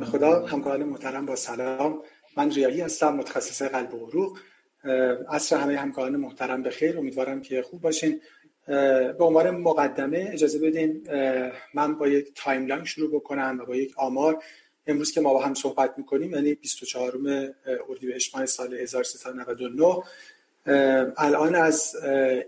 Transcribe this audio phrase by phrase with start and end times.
[0.00, 2.02] به نام خدا همکاران محترم با سلام.
[2.36, 4.38] من ریایی هستم متخصص قلب و عروق.
[5.30, 6.98] عصر همه همکاران محترم به خیر.
[6.98, 8.20] امیدوارم که خوب باشین.
[8.66, 11.08] به عنوان مقدمه اجازه بدین
[11.74, 14.42] من با یک timeline شروع بکنم و با یک آمار.
[14.86, 17.18] امروز که ما با هم صحبت می‌کنیم یعنی 24
[17.88, 20.02] اردیبهشت ماه سال 1399
[21.16, 21.96] الان از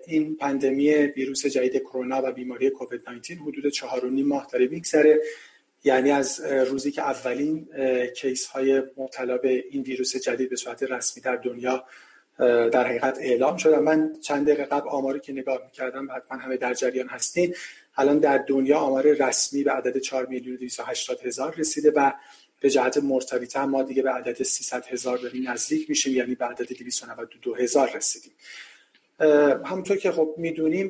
[0.06, 5.20] این پندمی ویروس جدید کرونا و بیماری کووید 19 حدود 4.5 ماه داره میگذره.
[5.84, 7.68] یعنی از روزی که اولین
[8.16, 11.84] کیس های مبتلا به این ویروس جدید به صورت رسمی در دنیا
[12.72, 13.74] در حقیقت اعلام شد.
[13.74, 17.54] من چند دقیقه قبل آماری که نگاه می‌کردم حتما همه در جریان هستین.
[17.96, 22.12] الان در دنیا آمار رسمی به عدد 4 میلیون 280 هزار رسیده و
[22.60, 26.72] به جهت مرتبطه ما دیگه به عدد 300 هزار داریم نزدیک میشیم یعنی به عدد
[26.72, 28.32] 292 هزار رسیدیم.
[29.64, 30.88] همونطور که خب می‌دونیم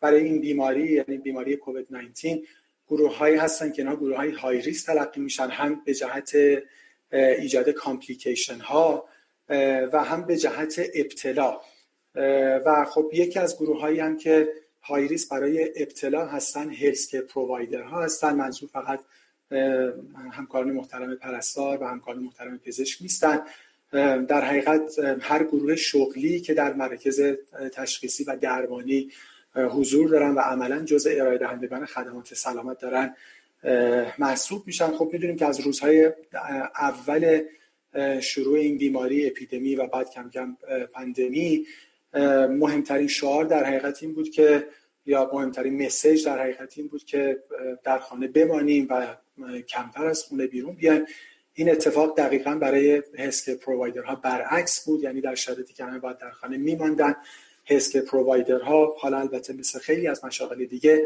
[0.00, 2.42] برای این بیماری یعنی بیماری کووید 19
[2.90, 6.36] گروه هایی هستن که اینا گروه های high risk تلقی میشن هم به جهت
[7.12, 9.08] ایجاد complication ها
[9.92, 11.60] و هم به جهت ابتلا.
[12.66, 14.48] و خب یکی از گروه هایی هم که
[14.82, 18.34] high risk برای ابتلا هستن healthcare provider ها هستن.
[18.34, 19.00] منظور فقط
[20.32, 23.40] همکاران محترم پرستار و همکاران محترم پزشک نیستن.
[24.28, 27.20] در حقیقت هر گروه شغلی که در مرکز
[27.72, 29.10] تشخیصی و درمانی
[29.54, 33.14] حضور دارن و عملا جزء ارائه دهندگان خدمات سلامت دارن
[34.18, 34.90] محسوب میشن.
[34.90, 36.12] خب می‌دونیم که از روزهای
[36.78, 37.40] اول
[38.20, 40.56] شروع این بیماری اپیدمی و بعد کم کم
[40.92, 41.66] پندمی
[42.50, 44.66] مهمترین شعار در حقیقت این بود که
[45.06, 47.42] یا مهمترین مسیج در حقیقت این بود که
[47.84, 49.06] در خانه بمانیم و
[49.62, 51.04] کمتر از خونه بیرون بیایم.
[51.54, 56.30] این اتفاق دقیقا برای هسک پرووایدرها برعکس بود یعنی در شرایطی که همه باید در
[56.30, 57.14] خانه میماندن.
[57.66, 61.04] healthcare provider ها حالا البته مثل خیلی از مشاغل دیگه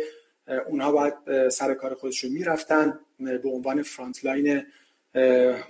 [0.66, 4.62] اونها باید سر کار خودشون می‌رفتن به عنوان frontline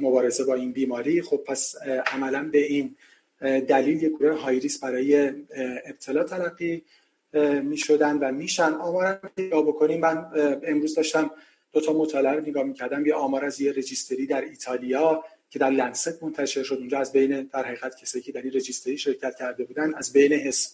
[0.01, 1.23] مبارزه با این بیماری.
[1.23, 1.75] خب پس
[2.13, 2.97] عملا به این
[3.41, 5.33] دلیل یک گروه high risk برای
[5.87, 6.83] ابتلا تلقی
[7.63, 8.73] می شدن و میشن.
[8.73, 10.01] آمار رو بکنیم.
[10.01, 10.27] من
[10.63, 11.31] امروز داشتم
[11.73, 13.07] دو تا مطالعه رو نگاه می‌کردم.
[13.07, 15.25] یه آمار از یه registry در ایتالیا.
[15.55, 16.75] که در Lancet منتشر شد.
[16.75, 20.33] اونجا از بین در حقیقت کسایی که در این registry شرکت کرده بودن از بین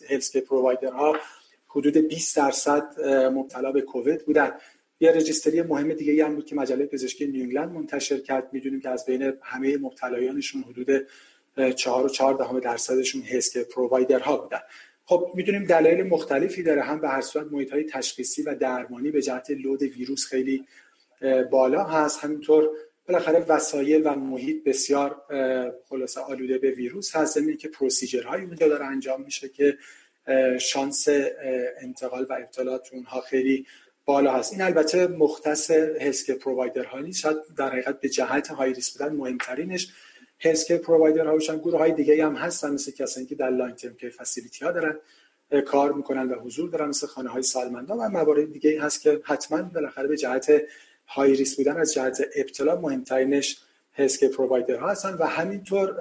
[0.09, 1.17] هلسک پرووایدرها
[1.69, 3.01] حدود 20 درصد
[3.35, 4.53] مبتلا به کووید بودن.
[5.01, 8.49] یه رجیستری مهم دیگه هم بود که مجله پزشکی نیویلند منتشر کرد.
[8.53, 11.07] می‌دونیم که از بین همه مبتلایانشون حدود
[11.77, 14.61] 4 و 4 دهم درصدشون هسک پرووایدرها بودن.
[15.05, 16.83] خب می‌دونیم دلایل مختلفی داره.
[16.83, 20.65] هم به هر صورت محیط های تشخیصی و درمانی به جهت لود ویروس خیلی
[21.51, 22.25] بالا هست.
[22.25, 22.71] همینطور
[23.11, 25.23] بالاخره وسایل و محیط بسیار
[25.89, 27.35] خلاصه آلوده به ویروس هست.
[27.35, 29.79] ضمن اینکه procedure هایی اونجا داره انجام میشه که
[30.59, 31.09] شانس
[31.81, 33.67] انتقال و ابتلا اونها خیلی
[34.05, 34.53] بالا هست.
[34.53, 37.21] این البته مختص healthcare provider ها نیست.
[37.21, 39.93] شاید در حقیقت به جهت high risk بودن مهمترینش
[40.41, 41.59] healthcare provider ها باشن.
[41.59, 44.97] گروه های دیگه هم هستن مثل کسانی که در long-term care facility ها دارن
[45.67, 49.63] کار می‌کنن و حضور دارن مثل خانه های سالمندان و موارد دیگه هست که حتما
[49.63, 50.63] بالاخره به جهت
[51.11, 53.61] های ریس بودن از جهت ابتلا مهمترینش
[53.95, 56.01] هسک پرووایدر ها هستن و همینطور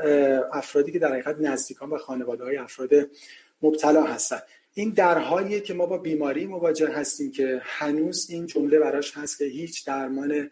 [0.53, 2.90] افرادی که در حقیقت نزدیکان و خانواده های افراد
[3.62, 4.40] مبتلا هستن.
[4.74, 9.38] این در حالیه که ما با بیماری مواجه هستیم که هنوز این جمله براش هست
[9.38, 10.50] که هیچ درمان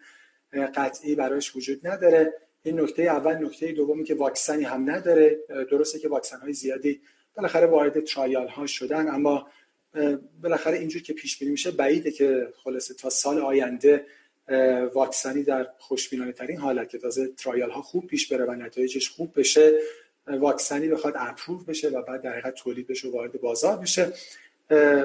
[0.75, 2.33] قطعی براش وجود نداره.
[2.63, 5.37] این نکته اول نکته دومی که واکسنی هم نداره.
[5.71, 7.01] درسته که واکسن های زیادی
[7.35, 9.47] بالاخره وارد ترایال ها شدن اما
[10.41, 14.05] بالاخره اینجور که پیش بینی میشه بعیده که خلاصه تا سال آینده
[14.93, 19.39] واکسنی در خوشبینانه ترین حالت که تازه trial ها خوب پیش بره و نتایجش خوب
[19.39, 19.71] بشه
[20.27, 24.13] واکسنی بخواد approve بشه و بعد در حقیقت تولید بشه و وارد بازار بشه.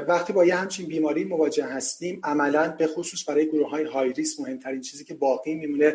[0.08, 4.40] وقتی با یه همچین بیماری مواجه هستیم عملا به خصوص برای گروه های high risk
[4.40, 5.94] مهمترین چیزی که باقی میمونه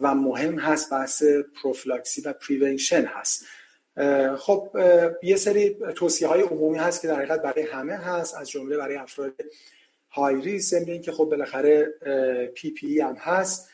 [0.00, 1.22] و مهم هست بحث
[1.62, 3.44] پروفیلاکسی و prevention هست.
[4.36, 4.70] خب
[5.22, 8.96] یه سری توصیه های عمومی هست که در حقیقت برای همه هست از جمله برای
[8.96, 9.34] افراد
[10.16, 11.84] high risk ضمن که خب بالاخره
[12.54, 13.68] PPE هم هست.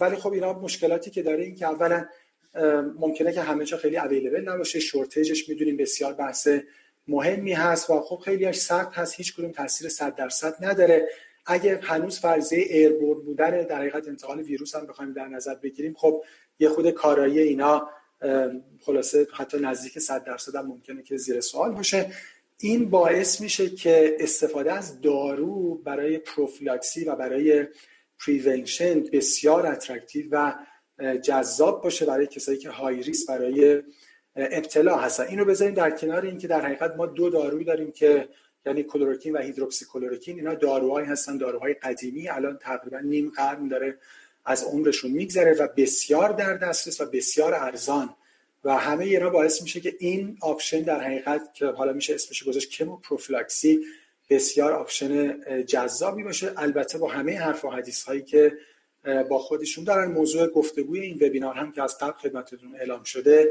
[0.00, 2.06] ولی خب اینا مشکلاتی که داره این که اولا
[2.98, 6.48] ممکنه که همه جا خیلی available نباشه shortage ش می‌دونیم بسیار بحث
[7.08, 11.08] مهمی هست و خب خیلیش سخت هست هیچ کدوم تاثیر 100 درصد نداره.
[11.46, 16.24] اگه هنوز فرضیه airborne بودن در حقیقت انتقال ویروس هم بخوایم در نظر بگیریم خب
[16.58, 17.88] یه خود کارایی اینا
[18.80, 22.12] خلاصه حتی نزدیک 100 درصد هم ممکنه که زیر سوال باشه.
[22.60, 27.66] این باعث میشه که استفاده از دارو برای پروفیلاکسی و برای
[28.26, 30.52] prevention بسیار attractive و
[31.22, 33.82] جذاب باشه برای کسایی که high risk برای
[34.36, 35.26] ابتلا هستن.
[35.26, 38.28] اینو بذاریم در کنار اینکه در حقیقت ما دو داروی داریم که
[38.66, 43.98] یعنی کلوروکین و هیدروکسی کلوروکین اینا داروهایی هستن داروهای قدیمی الان تقریبا نیم قرن داره
[44.44, 48.14] از عمرشون میگذره و بسیار در دسترس و بسیار ارزان.
[48.64, 52.70] و همه اینا باعث میشه که این option در حقیقت که حالا میشه اسمش گذاشت
[52.70, 53.80] کموپروفیلاکسی
[54.30, 56.52] بسیار option جذابی باشه.
[56.56, 58.52] البته با همه حرف و حدیث هایی که
[59.28, 63.48] با خودشون دارن موضوع گفتگوی این وبینار هم که از قبل خدمتتون اعلام شده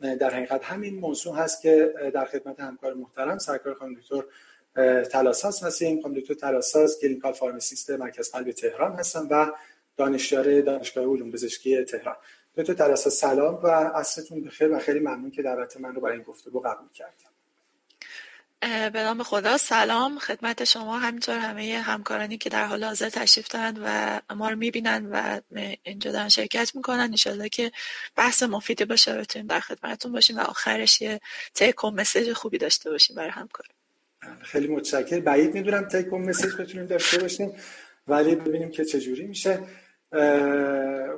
[0.00, 4.24] در حقیقت همین موضوع هست که در خدمت همکار محترم سرکار خانم دکتر
[5.02, 6.02] تلاساس هستیم.
[6.02, 9.52] خانم دکتر تلاساس clinical pharmacist مرکز قلب تهران هستن و
[9.96, 12.16] دانشیار دانشگاه علوم پزشکی تهران.
[12.56, 16.22] دکتر تلاساس سلام و عصرتون بخیر و خیلی ممنون که دعوت من رو برای این
[16.22, 17.30] گفتگو قبول کردیم
[18.92, 20.18] به نام خدا سلام.
[20.18, 25.06] خدمت شما همینطور همه همکارانی که در حال حاضر تشریف دارند و ما رو می‌بینن
[25.06, 25.40] و
[25.82, 27.00] اینجا دارن شرکت می‌کنن.
[27.00, 27.72] انشالله که
[28.16, 31.20] بحث مفیدی باشه بتونیم در خدمتتون باشیم و آخرش یه
[31.54, 33.66] تیک و مسیج خوبی داشته باشیم برای همکار
[34.42, 37.52] خیلی متشکر بعید می‌دونم تیک و مسیج بتونیم داشته باشیم
[38.08, 39.58] ولی ببینیم که چجوری میشه.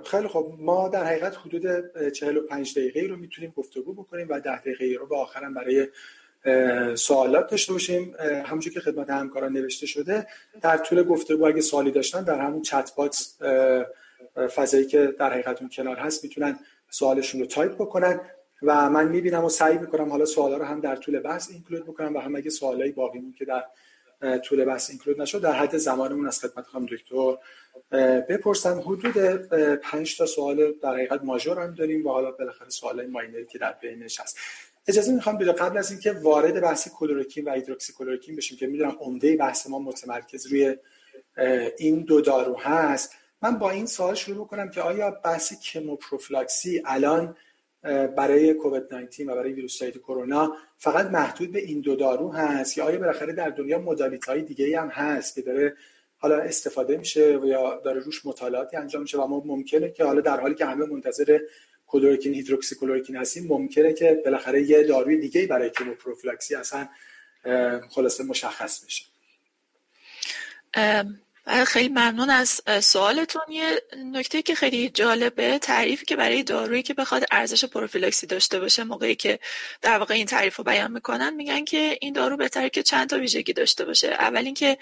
[0.04, 1.62] خیلی خب ما در حقیقت حدود
[2.08, 5.88] 45 دقیقه رو می‌تونیم گفتگو بکنیم و 10 دقیقه رو به آخرم برای
[6.94, 8.14] سوالات داشته باشیم.
[8.44, 10.26] همونجور که خدمت همکاران نوشته شده
[10.60, 13.38] در طول گفتگو اگه سوالی داشتن در همون chat box
[14.54, 16.58] فضایی که در حقیقت اون کنار هست می‌تونن
[16.90, 18.20] سوالشون رو تایپ بکنن
[18.62, 22.16] و من می‌بینم و سعی می‌کنم حالا سوالا رو هم در طول بحث include بکنم
[22.16, 23.64] و هم اگه سوالای باقیمون که در
[24.44, 27.36] طول بحث include نشد در حد زمانمون از خدمت خانم دکتر
[28.28, 29.16] بپرسم حدود
[29.76, 33.58] پنج تا سوال در حقیقت major هم داریم و حالا بالاخره سوالای minor ی که
[33.58, 34.36] در بینش هست.
[34.88, 38.96] اجازه می‌خوام بده قبل از اینکه وارد بحث کلوروکین و هیدروکسی کلوروکین بشیم که می‌دونم
[39.00, 40.76] عمده بحث ما متمرکز روی
[41.78, 47.36] این دو دارو هست من با این سوال شروع کنم که آیا بحث کموپروفیلاکسی الان
[48.16, 52.78] برای کووید 19 و برای ویروس جدید کرونا فقط محدود به این دو دارو هست
[52.78, 55.76] یا آیا بالاخره در دنیا modality های دیگه هم هست که داره
[56.18, 60.20] حالا استفاده میشه و یا داره روش مطالعاتی انجام میشه و ما ممکنه که حالا
[60.20, 61.38] در حالی که همه منتظر
[61.86, 66.88] کلورکین هیدروکسی کلورکین هستیم ممکنه که بالاخره یه داروی دیگه برای کیموپروفیلاکسی اصلا
[67.90, 69.04] خلاصه مشخص بشه.
[71.66, 73.42] خیلی ممنون از سوالتون.
[73.48, 78.84] یه نکته که خیلی جالبه تعریفی که برای دارویی که بخواد ارزش پروفیلاکسی داشته باشه
[78.84, 79.38] موقعی که
[79.82, 83.18] در واقع این تعریف رو بیان می‌کنن میگن که این دارو بهتره که چند تا
[83.18, 84.08] ویژگی داشته باشه.
[84.08, 84.78] اول اینکه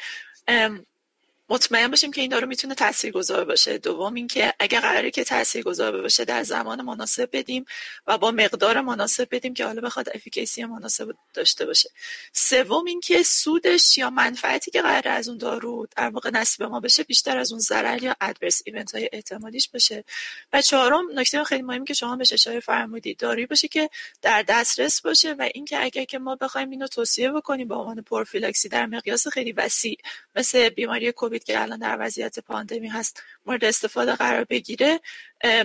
[1.51, 3.79] مطمئن باشیم که این دارو می‌تونه تاثیرگذار باشه.
[3.79, 7.65] دوم اینکه اگر قراره که تاثیرگذار باشه در زمان مناسب بدیم
[8.07, 11.91] و با مقدار مناسب بدیم که حالا بخواد افیکیسی مناسب داشته باشه.
[12.33, 17.03] سوم اینکه سودش یا منفعتی که قراره از اون دارو در واقع نصیب ما بشه
[17.03, 20.05] بیشتر از اون ضرر یا ادورس ایونت های احتمالیش بشه
[20.53, 23.91] و چهارم نکته خیلی مهمی که شما بهش اشاره فرمودید دارویی باشه که
[24.23, 28.69] در دسترس باشه و اینکه اگر که ما بخوایم اینو توصیه بکنیم به عنوان پروفیلاکسی
[28.69, 29.99] در مقیاس خیلی وسیع
[30.37, 35.01] مثل بیماری کووید که الان در وضعیت پاندمی هست مورد استفاده قرار بگیره.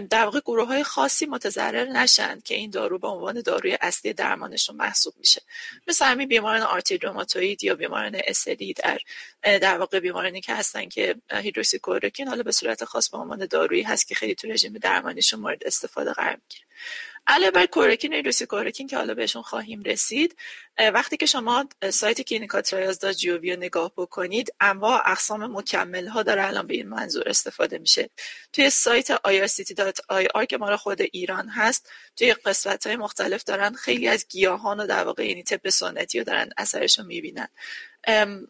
[0.09, 4.75] در واقع گروه های خاصی متضرر نشن که این دارو به عنوان داروی اصلی درمانشون
[4.75, 5.41] محسوب میشه.
[5.87, 8.99] مثل همین بیماران آرتری روماتوید یا بیماران اسلی در
[9.43, 14.07] در واقع بیمارانی که هستن که هیدروکسیکلoroquine حالا به صورت خاص به عنوان دارویی هست
[14.07, 16.65] که خیلی تو رژیم درمانیشون مورد استفاده قرار می‌گیره.
[17.27, 20.37] علاوه بر کورکین ایدروسی کورکین که حالا بهشون خواهیم رسید
[20.77, 22.21] وقتی که شما سایت
[23.01, 28.09] دا جیووی نگاه بکنید انواع اقسام مکمل ها داره الان به این منظور استفاده میشه.
[28.53, 34.27] توی سایت irct.ir که مال خود ایران هست توی قسمت های مختلف دارن خیلی از
[34.27, 37.47] گیاهان و در واقع یعنی طب سنتی رو دارن اثرش رو می‌بینن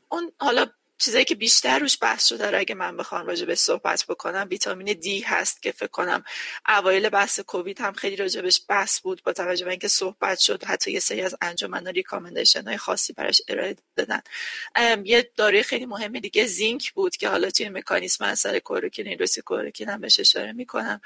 [0.09, 4.05] اون حالا چیزایی که بیشتر روش بحث شده رو اگه من بخوام راجع به صحبت
[4.09, 6.23] بکنم ویتامین دی هست که فکر کنم
[6.67, 10.63] اوایل بحث کووید هم خیلی راجبش بحث بود با توجه به اینکه صحبت شد.
[10.63, 14.21] حتی یه سری از انجمن‌ها ریکامندیشن های خاصی براش ارائه دادن.
[15.03, 19.89] یه داروی خیلی مهم دیگه zinc بود که حالا توی مکانیسم اثر کلوروکین هیدروکسی کلوروکین
[19.89, 21.01] هم بهش اشاره می‌کنم.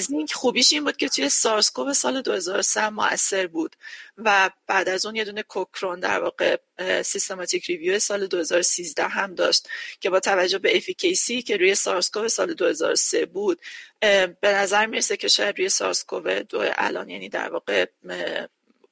[0.00, 3.76] zinc خوبیش این بود که توی SARS-CoV سال 2003 موثر بود
[4.16, 6.56] و بعد از اون یه دونه Cochrane در واقع
[7.02, 9.68] systematic review سال 2013 هم داشت
[10.00, 13.60] که با توجه به efficacy که روی SARS-CoV سال 2003 بود
[14.00, 17.86] به نظر می‌رسه که شاید روی SARS-CoV دو الان یعنی در واقع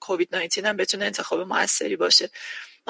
[0.01, 2.31] کووید 19 هم بتونه انتخاب موثری باشه.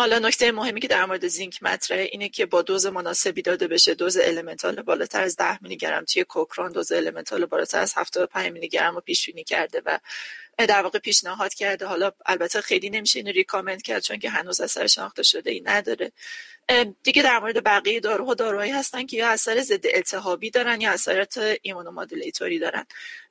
[0.00, 3.94] حالا نکته مهمی که در مورد zinc مطرحه اینه که با دوز مناسبی داده بشه.
[3.94, 8.68] دوز elemental بالاتر از 10 میلی گرم توی Cochrane دوز elemental بالاتر از 75 میلی
[8.68, 9.98] گرم رو پیش بینی کرده و
[10.58, 11.86] در واقع پیشنهاد کرده.
[11.86, 16.12] حالا البته خیلی نمیشه اینو recommend کرد چون که هنوز اثر شناخته شده ای نداره.
[17.02, 21.56] دیگه در مورد بقیه داروها داروهایی هستن که یا اثر ضد التهابی دارن یا اثرات
[21.62, 22.86] immunomodulatory دارن.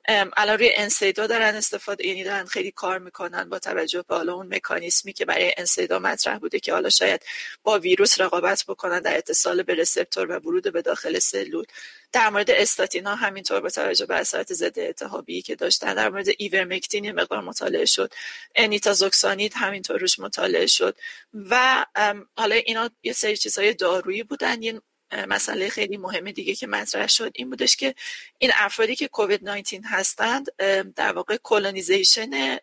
[0.08, 4.54] الان روی انسیدا دارن استفاده یعنی دارن خیلی کار می‌کنن با توجه به حالا اون
[4.54, 7.22] مکانیزمی که برای انسیدا مطرح بوده که حالا شاید
[7.62, 11.64] با ویروس رقابت بکنن در اتصال به رسپتور و ورود به داخل سلول.
[12.12, 17.04] در مورد استاتینا همینطور با توجه به اثرات ضد التهابی که داشتن در مورد ایورمکتین
[17.04, 18.14] یه مقدار مطالعه شد.
[18.54, 20.98] انیتازوکسانید همینطور روش مطالعه شد.
[21.50, 21.86] و
[22.36, 24.80] حالا اینا یه سری چیزهای دارویی بودن یه
[25.28, 27.94] مسئله خیلی مهم دیگه که مطرح شد این بودش که
[28.38, 30.46] این افرادی که کووید 19 هستند
[30.96, 32.58] در واقع colonization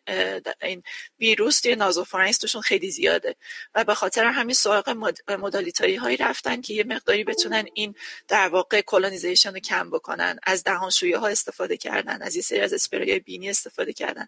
[0.61, 0.83] این
[1.19, 3.35] ویروس توی nasopharynx توشون خیلی زیاده
[3.75, 7.95] و به خاطر همین سراغ modality هایی رفتن که یه مقداری بتونن این
[8.27, 12.73] در واقع colonization رو کم بکنن از دهانشویه ها استفاده کردن از یه سری از
[12.73, 14.27] اسپری بینی استفاده کردن.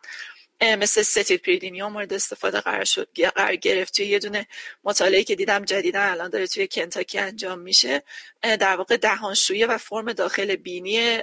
[0.62, 3.96] مثل cetylpyridinium مورد استفاده قرار شد قرار گرفت.
[3.96, 4.48] توی یه دونه
[4.84, 8.04] مطالعه که دیدم جدیدا الان داره توی کنتاکی انجام میشه.
[8.42, 11.20] در واقع دهانشویه و فرم داخل بینی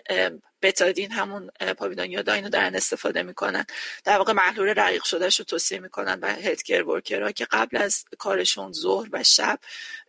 [0.63, 3.67] بتادین همون پاویدانیا اینو دارن استفاده می‌کنن.
[4.05, 8.73] در واقع محلول رقیق شده رو توصیه می‌کنن و هلتکر ورکرها که قبل از کارشون
[8.73, 9.59] ظهر و شب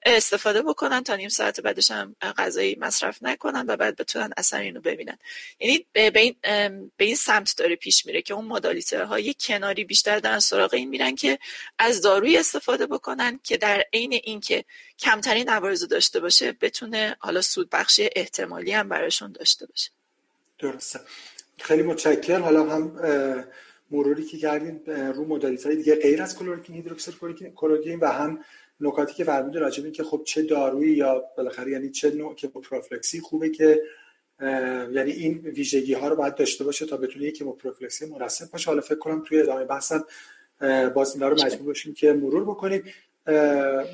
[0.05, 4.81] استفاده بکنن تا نیم ساعت بعدش هم غذایی مصرف نکنن و بعد بتونن اثر اینو
[4.81, 5.17] ببینن.
[5.59, 6.35] یعنی به این,
[6.97, 10.89] به این سمت داره پیش میره که اون مدالیتر های کناری بیشتر دارن سراغ این
[10.89, 11.39] میرن که
[11.79, 14.65] از داروی استفاده بکنن که در عین اینکه
[14.99, 19.96] کمترین عوارض داشته باشه بتونه حالا سود بخشی احتمالی هم براشون داشته باشه.
[20.59, 20.99] درسته.
[21.57, 22.43] خیلی متشکرم.
[22.43, 22.99] حالا هم
[23.91, 27.13] مروری که کردیم رو مدالیت های دیگه غیر از کلورکین هیدروکسیل
[27.55, 28.39] کلورکین و هم
[28.79, 33.19] نکاتی که فرمودید راجع که خب چه دارویی یا بالاخره یعنی چه نوع که پروفلکسی
[33.19, 33.81] خوبه که
[34.91, 38.69] یعنی این ویژگی ها رو باید داشته باشه تا بتونه یک پروفلکسی مناسب باشه.
[38.69, 40.05] حالا فکر کنم توی ادامه بحثم
[40.95, 42.83] باز اینا رو مجبور باشیم که مرور بکنیم.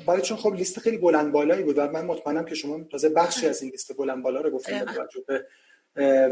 [0.06, 3.46] برای چون خب لیست خیلی بلند بالایی بود و من مطمئنم که شما تازه بخشی
[3.46, 4.84] از این لیست بلند بالا رو گفتیم
[5.26, 5.46] به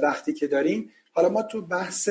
[0.02, 0.90] وقتی که داریم.
[1.12, 2.08] حالا ما تو بحث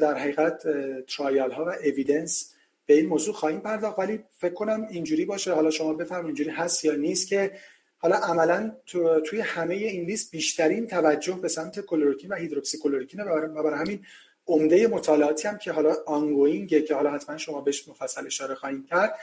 [0.00, 0.62] در حقیقت
[1.02, 2.54] ترایال ها و اویدنس
[2.86, 3.98] به این موضوع خواهیم پرداخت.
[3.98, 5.52] ولی فکر کنم اینجوری باشه.
[5.52, 7.52] حالا شما بفرمایید اینجوری هست یا نیست که
[7.98, 13.20] حالا عملا تو، توی همه این لیست بیشترین توجه به سمت کلوروکین و هیدروکسی کلوروکین
[13.20, 13.24] و
[13.62, 14.04] برای همین
[14.46, 19.14] عمده مطالعاتی هم که حالا آنگوینگه که حالا حتما شما بهش مفصل اشاره خواهیم کرد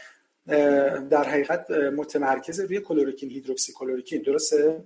[1.09, 4.83] در حقیقت متمرکز روی کلوروکین هیدروکسی کلوروکین درسته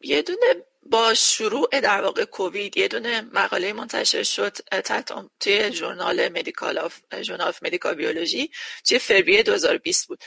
[0.00, 0.46] یه دونه
[0.82, 4.52] با شروع در واقع کووید یه دونه مقاله منتشر شد
[4.84, 8.50] تحت توی ژورنال مدیکال آف ژورنال آف مدیکال بیولوژی
[8.84, 10.18] توی فوریه 2020 بود.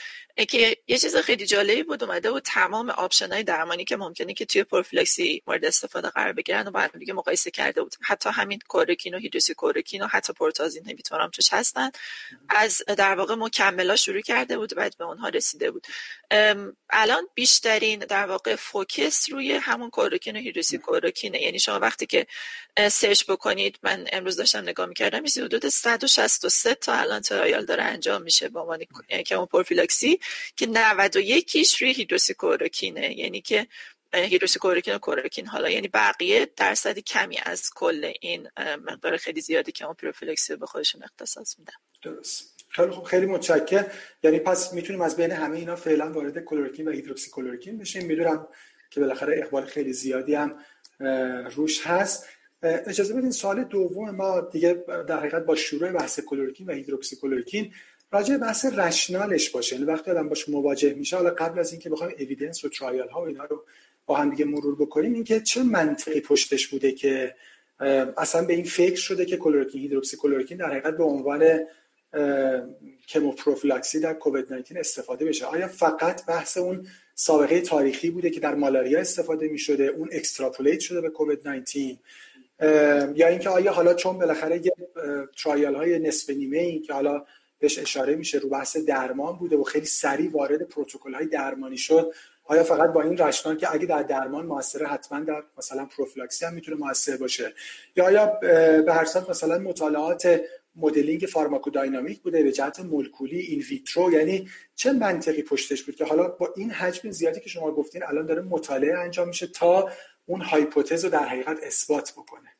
[0.44, 4.44] که یه چیز خیلی جالبی بود اومده و تمام آپشن های درمانی که ممکنه که
[4.44, 7.94] توی پروفیلاکسی مورد استفاده قرار بگیرن و با دیگه مقایسه کرده بود.
[8.02, 11.90] حتی همین کورکین و هیدروسی کورکین و حتی پورتازین نمی‌تونم هم توش هستن.
[12.48, 15.86] از در واقع مکملا شروع کرده بود بعد به اونها رسیده بود.
[16.90, 22.26] الان بیشترین در واقع focus روی همون کلوروکین و هیدروکسی کلوروکینه یعنی شما وقتی که
[22.90, 28.22] search بکنید من امروز داشتم نگاه می‌کردم چیزی حدود 163 تا الان trial داره انجام
[28.22, 28.84] میشه با عنوان
[29.46, 30.20] پروفیلاکسی
[30.56, 33.66] که 91 کیش روی هیدروکسی کلوروکینه یعنی که
[34.14, 39.72] هیدروکسی کلوروکین و کلوروکین حالا یعنی بقیه درصدی کمی از کل این مقدار خیلی زیادی
[39.72, 41.72] که اون پروفیلاکسی به خودشون اختصاص میدن.
[42.02, 42.54] درست.
[42.68, 43.90] خیلی خوب خیلی متشکرم.
[44.22, 48.06] یعنی پس می‌تونیم از بین همه اینا فعلا وارد کلوروکین و هیدروکسیکلوروکین بشیم.
[48.06, 48.48] می‌دونم
[48.90, 50.54] که بالاخره اقبال خیلی زیادی هم
[51.56, 52.26] روش هست.
[52.62, 57.72] اجازه بدین سال دوم ما دیگه در حقیقت با شروع بحث کلوروکین و هیدروکسیکلوروکین
[58.12, 59.76] راجع بحث رشنالش باشه.
[59.76, 63.22] یعنی وقتی آدم باش مواجه میشه حالا قبل از اینکه بخوایم اوییدنس و ترایال ها
[63.22, 63.64] و اینا رو
[64.06, 67.34] با هم دیگه مرور بکنیم اینکه چه منطقی پشتش بوده که
[68.16, 71.60] اصلا به این فکر شده که کلوروکین هیدروکسی کلوروکین در حقیقت به عنوان
[73.08, 75.46] کموپروفیلاکسی در کووید 19 استفاده بشه.
[75.46, 76.86] آیا فقط بحث اون
[77.18, 81.98] سابقه تاریخی بوده که در مالاریا استفاده می شده اون extrapolate شده به کووید 19
[83.18, 84.72] یا اینکه آیا حالا چون بالاخره یه
[85.42, 87.24] trial های نصف نیمه این که حالا
[87.58, 92.12] بهش اشاره میشه رو بحث درمان بوده و خیلی سریع وارد پروتکل های درمانی شد
[92.44, 96.54] آیا فقط با این rationale که اگه در درمان موثره حتما در مثلا پروفیلاکسی هم
[96.54, 97.52] می‌تونه موثر باشه؟
[97.96, 98.26] یا آیا
[98.86, 100.40] به هر صورت مثلا مطالعات
[100.76, 106.28] مدلینگ فارماکوداینامیک بوده به جهت مولکولی این ویترو یعنی چه منطقی پشتش بود که حالا
[106.28, 109.90] با این حجم زیادی که شما گفتین الان داره مطالعه انجام میشه تا
[110.26, 112.56] اون هایپوتز رو در حقیقت اثبات بکنه.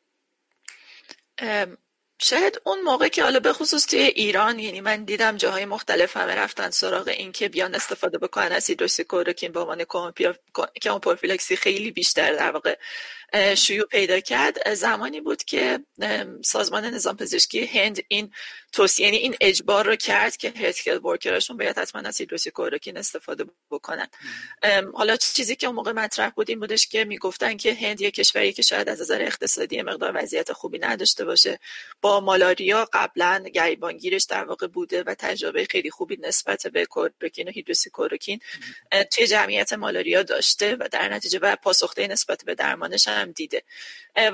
[2.19, 6.35] شاید اون موقع که حالا به خصوص توی ایران یعنی من دیدم جاهای مختلف همه
[6.35, 8.51] رفتن سراغ این که بیان استفاده بکنن.
[8.51, 9.83] از هیدروکسیکلوروکین به عنوان
[11.01, 12.77] پروفیلکسی خیلی بیشتر در واقع
[13.55, 14.73] شیوع پیدا کرد.
[14.73, 15.79] زمانی بود که
[16.43, 18.31] سازمان نظام پزشکی هند این
[18.71, 24.07] توصیه یعنی این اجبار رو کرد که هلت ورکرشون باید حتما از هیدروکسیکلoroquine استفاده بکنن.
[24.93, 28.53] حالا چیزی که اون موقع مطرح بود این بودش که می‌گفتن که هند یه کشوری
[28.53, 31.59] که شاید از نظر اقتصادی مقدار وضعیت خوبی نداشته باشه.
[32.01, 37.51] با مالاریا قبلا گریبانگیرش در واقع بوده و تجربه خیلی خوبی نسبت به کلوروکین و
[37.51, 38.39] هیدروکسیکلoroquine
[39.11, 43.63] توی جمعیت مالاریا داشته و در نتیجه و پاسخده نسبت به درمانش هم دیده.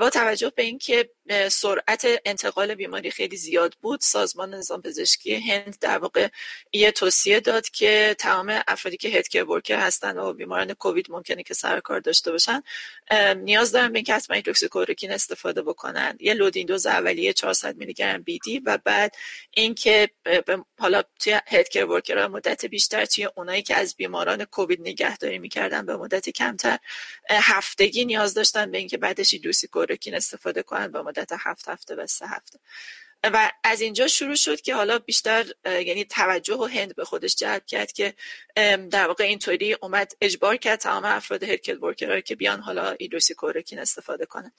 [0.00, 1.10] با توجه به اینکه
[1.50, 4.00] سرعت انتقال بیماری خیلی زیاد بود.
[4.00, 6.28] سازمان نظام پزشکی هند در واقع
[6.72, 11.54] یه توصیه داد که تمام افرادی که هدکر ورکر هستن و بیماران کووید ممکنه که
[11.54, 12.62] سر کار داشته باشن
[13.36, 16.16] نیاز دارن به اینکه حتما هیدروکسیکلoroquine استفاده بکنن.
[16.20, 19.14] یه لودین دوز اولیه 400 میلی گرم بیدی و بعد
[19.50, 20.10] اینکه
[20.78, 25.96] حالا توی هدکر ورکر مدت بیشتر توی اونایی که از بیماران کووید نگهداری می‌کردن به
[25.96, 26.78] مدت کمتر
[27.30, 32.26] هفتگی نیاز داشتن به اینکه بعدش هیدروکسیکلoroquine استفاده کنن به مدت هفت هفته و سه
[32.26, 32.58] هفته.
[33.32, 37.66] و از اینجا شروع شد که حالا بیشتر یعنی توجه و هند به خودش جلب
[37.66, 38.14] کرد که
[38.90, 42.96] در واقع اینطوری اومد اجبار کرد تمام افراد هلکت ورکرها که بیان حالا
[43.36, 44.52] کورکین استفاده کنن.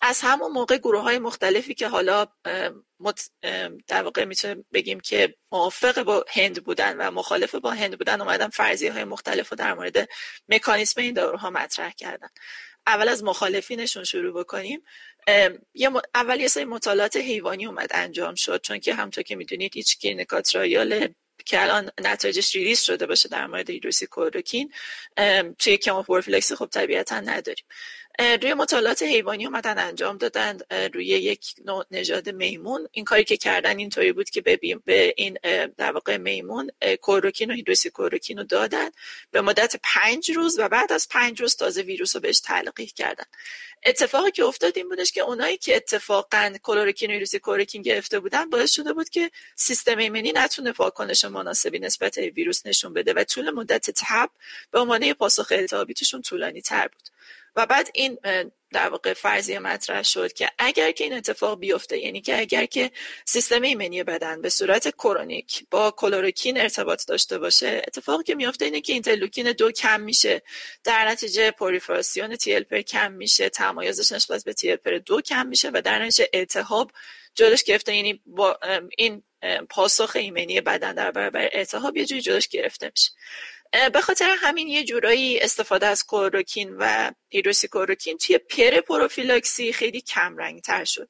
[0.00, 2.26] از همون موقع گروه های مختلفی که حالا
[3.86, 8.48] در واقع می‌تونیم بگیم که موافق با هند بودن و مخالف با هند بودن اومدن
[8.48, 10.08] فرضیه های مختلف رو در مورد
[10.48, 12.28] مکانیسم این داروها مطرح کردن.
[12.86, 14.82] اول از مخالفینشون شروع بکنیم.
[16.14, 20.42] اول یه سری مطالعات حیوانی اومد انجام شد چون که همونطور که می‌دونید هیچ clinical
[21.44, 24.72] که الان نتایجش release شده باشه در مورد هیدروکسی کلوروکین
[25.58, 27.64] توی کموپروفیلکس خب طبیعتا نداریم.
[28.20, 30.58] روی مطالعات حیوانی اومدن انجام دادن
[30.94, 32.88] روی یک نوع نژاد میمون.
[32.92, 35.38] این کاری که کردن اینطوری بود که به این
[35.76, 36.70] در واقع میمون
[37.00, 38.90] کوروکین و هیدروسی کوروکین رو دادن.
[39.30, 43.24] به مدت پنج روز و بعد از پنج روز تازه ویروس رو بهش تلقیح کردن.
[43.86, 48.50] اتفاقی که افتاد این بودش که اونایی که اتفاقا کلورکین و هیدروسی کوروکین گرفته بودن
[48.50, 53.24] باعث شده بود که سیستم ایمنی نتونه واکنش مناسبی نسبت به ویروس نشون بده و
[53.24, 54.30] طول مدت تب
[54.70, 57.07] به عنوان پاسخ التهابیتشون طولانی تر بود.
[57.58, 58.18] و بعد این
[58.72, 62.90] در واقع فرضیه مطرح شد که اگر که این اتفاق بیفته یعنی که اگر که
[63.24, 68.80] سیستم ایمنی بدن به صورت کرونیک با کلوروکین ارتباط داشته باشه اتفاقی که میفته اینه
[68.80, 70.42] که اینترلوکین دو کم میشه
[70.84, 76.02] در نتیجه پوریفراسیون تی کم میشه تمایزش نسبت به تی دو کم میشه و در
[76.02, 76.92] نتیجه التهاب
[77.34, 77.96] جلوش گرفته.
[77.96, 78.58] یعنی با
[78.96, 79.22] این
[79.70, 83.10] پاسخ ایمنی بدن در برابر التهاب یه جوری جلوش گرفته میشه.
[83.92, 90.00] به خاطر همین یه جورایی استفاده از کلوروکین و هیدروکسی کلوروکین توی pre پروفیلاکسی خیلی
[90.00, 91.08] کم رنگ تر شد.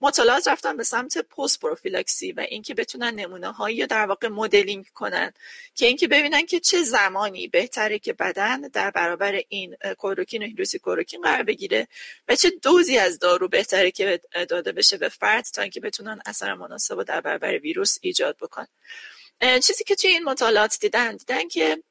[0.00, 5.32] مطالعات رفتن به سمت پست پروفیلاکسی و اینکه بتونن نمونه هایی در واقع مدلینگ کنن
[5.74, 10.81] که اینکه ببینن که چه زمانی بهتره که بدن در برابر این کلوروکین و هیدروکسی
[10.81, 11.88] کلوروکین قرار بگیره
[12.28, 16.54] و چه دوزی از دارو بهتره که داده بشه به فرد تا اینکه بتونن اثر
[16.54, 18.66] مناسب در برابر ویروس ایجاد بکنن
[19.40, 21.82] چیزی که توی این مطالعات دیدن دیدن که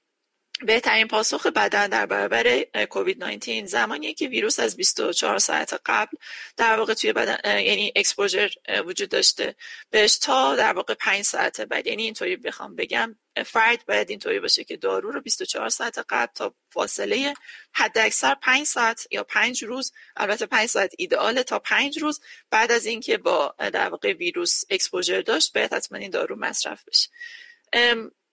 [0.61, 6.17] بهترین پاسخ بدن در برابر کووید 19 زمانیه که ویروس از 24 ساعت قبل
[6.57, 8.49] در واقع توی بدن یعنی اکسپوژر
[8.85, 9.55] وجود داشته.
[9.89, 13.15] بهش تا در واقع 5 ساعت بعد یعنی اینطوری بخوام بگم
[13.45, 17.33] فرد باید اینطوری باشه که دارو رو 24 ساعت قبل تا فاصله
[17.73, 22.71] حد اکثر 5 ساعت یا 5 روز البته 5 ساعت ایدئاله تا 5 روز بعد
[22.71, 27.09] از اینکه با در واقع ویروس اکسپوژر داشت باید حتما این دارو مصرف بشه.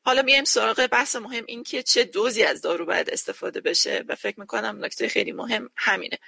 [0.05, 4.15] حالا میایم سراغ بحث مهم این که چه دوزی از دارو باید استفاده بشه و
[4.15, 6.19] فکر می‌کنم نکته خیلی مهم همینه.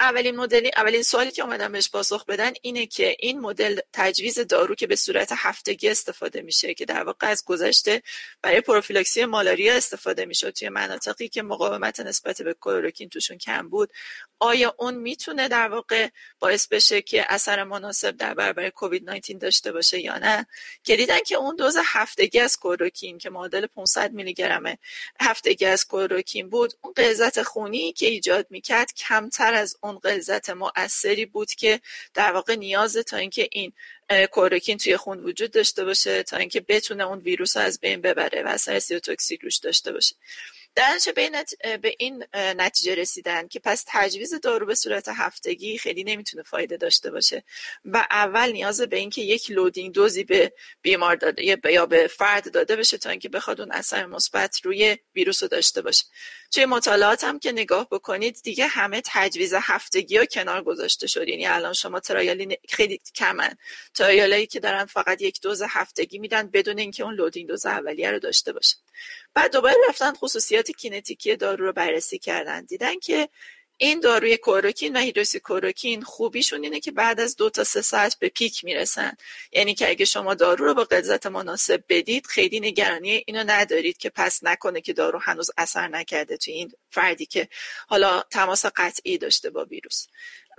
[0.00, 4.74] اولین مدلی اولین سوالی که اومدن بهش پاسخ بدن اینه که این مدل تجویز دارو
[4.74, 8.02] که به صورت هفتگی استفاده میشه که در واقع از گذشته
[8.42, 13.90] برای پروفیلاکسی مالاریا استفاده می‌شد توی مناطقی که مقاومت نسبت به کلوروکین توشون کم بود
[14.38, 19.72] آیا اون می‌تونه در واقع باعث بشه که اثر مناسب در برابر کووید 19 داشته
[19.72, 20.46] باشه یا نه؟
[20.84, 24.78] که دیدن که اون دوز هفتگی از کلوروکین که معادل 500 میلی گرم
[25.20, 26.72] هفتگی از کلوروکین بود.
[26.82, 31.80] اون غلظت خونی که ایجاد می‌کرد کمتر از اون غلظت مؤثری بود که
[32.14, 33.72] در واقع نیازه تا اینکه این
[34.32, 38.42] کلوروکین توی خون وجود داشته باشه تا اینکه بتونه اون ویروس رو از بین ببره
[38.42, 40.14] و اثر سیتوتوکسیک روش داشته باشه.
[40.76, 46.42] در نتیجه به این نتیجه رسیدن که پس تجویز دارو به صورت هفتگی خیلی نمی‌تونه
[46.42, 47.44] فایده داشته باشه.
[47.84, 52.52] و اول نیاز به اینکه یک loading dose ی به بیمار داده یا به فرد
[52.52, 56.04] داده بشه تا اینکه بخواد اون اثر مثبت روی ویروس رو داشته باشه.
[56.50, 61.28] توی مطالعات هم که نگاه بکنید دیگه همه تجویز هفتگی ها کنار گذاشته شد.
[61.28, 63.56] یعنی الان شما trial ی خیلی کمن.
[63.94, 68.10] trial ایی که دارن فقط یک دوز هفتگی میدن بدون اینکه اون loading dose اولیه
[68.10, 68.76] رو داشته باشه.
[69.34, 72.64] بعد دوباره رفتن خصوصیات کینتیکی دارو رو بررسی کردن.
[72.64, 73.28] دیدن که
[73.78, 78.18] این داروی کوروکین و هیدروسی کوروکین خوبیشون اینه که بعد از دو تا سه ساعت
[78.18, 79.16] به پیک می‌رسن.
[79.52, 84.10] یعنی که اگه شما دارو رو با غلظت مناسب بدید خیلی نگرانی اینو ندارید که
[84.10, 87.48] پس نکنه که دارو هنوز اثر نکرده توی این فردی که
[87.88, 90.06] حالا تماس قطعی داشته با ویروس.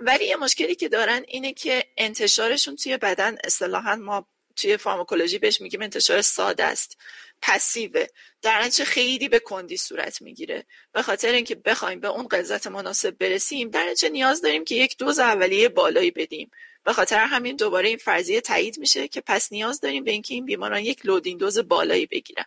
[0.00, 5.60] ولی یه مشکلی که دارن اینه که انتشارشون توی بدن اصطلاحا ما توی فارماکولوژی بهش
[5.60, 6.98] میگیم انتشار ساده است.
[7.42, 8.06] پسیوه.
[8.42, 10.66] در نتیجه خیلی به کندی صورت می‌گیره.
[10.92, 14.96] به خاطر اینکه بخوایم به اون قضت مناسب برسیم در نتیجه نیاز داریم که یک
[14.98, 16.50] دوز اولیه بالایی بدیم.
[16.84, 20.44] به خاطر همین دوباره این فرضیه تایید میشه که پس نیاز داریم به اینکه این
[20.44, 22.44] بیماران یک لودین دوز بالایی بگیرن.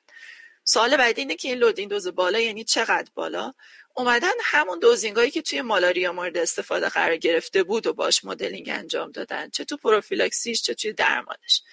[0.64, 3.54] سوال بعدی اینه که این لودین دوز بالا یعنی چقدر بالا؟
[3.96, 9.12] اومدن همون دوزینگایی که توی مالاریا مورد استفاده قرار گرفته بود و باش مدلینگ انجام
[9.12, 11.64] دادن چه تو پروفیلاکسیش چه توی درمانش.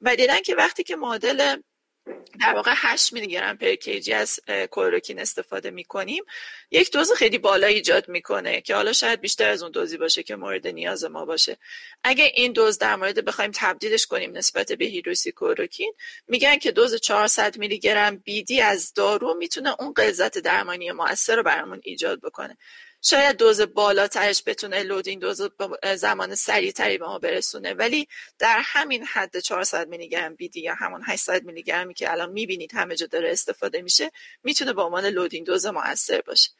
[0.00, 1.56] و دیدن که وقتی که مدل
[2.40, 4.40] در واقع 8 میلی گرم پر کیجی از
[4.70, 6.24] کلوروکین استفاده می‌کنیم.
[6.70, 10.36] یک دوز خیلی بالا ایجاد می‌کنه که حالا شاید بیشتر از اون دوزی باشه که
[10.36, 11.56] مورد نیاز ما باشه.
[12.04, 15.92] اگه این دوز در مورد بخوایم تبدیلش کنیم نسبت به هیدروسی کلوروکین
[16.28, 21.42] میگن که دوز 400 میلی گرم بیدی از دارو می‌تونه اون غلظت درمانی موثر رو
[21.42, 22.56] برامون ایجاد بکنه.
[23.02, 25.42] شاید دوز بالاترش بتونه لودین دوز
[25.96, 28.08] زمان سریعتری به ما برسونه ولی
[28.38, 32.74] در همین حد 400 میلی گرم BID یا همون 800 میلی گرمی که الان می‌بینید
[32.74, 34.10] همه جا داره استفاده میشه
[34.42, 36.50] می‌تونه به عنوان loading dose موثر باشه.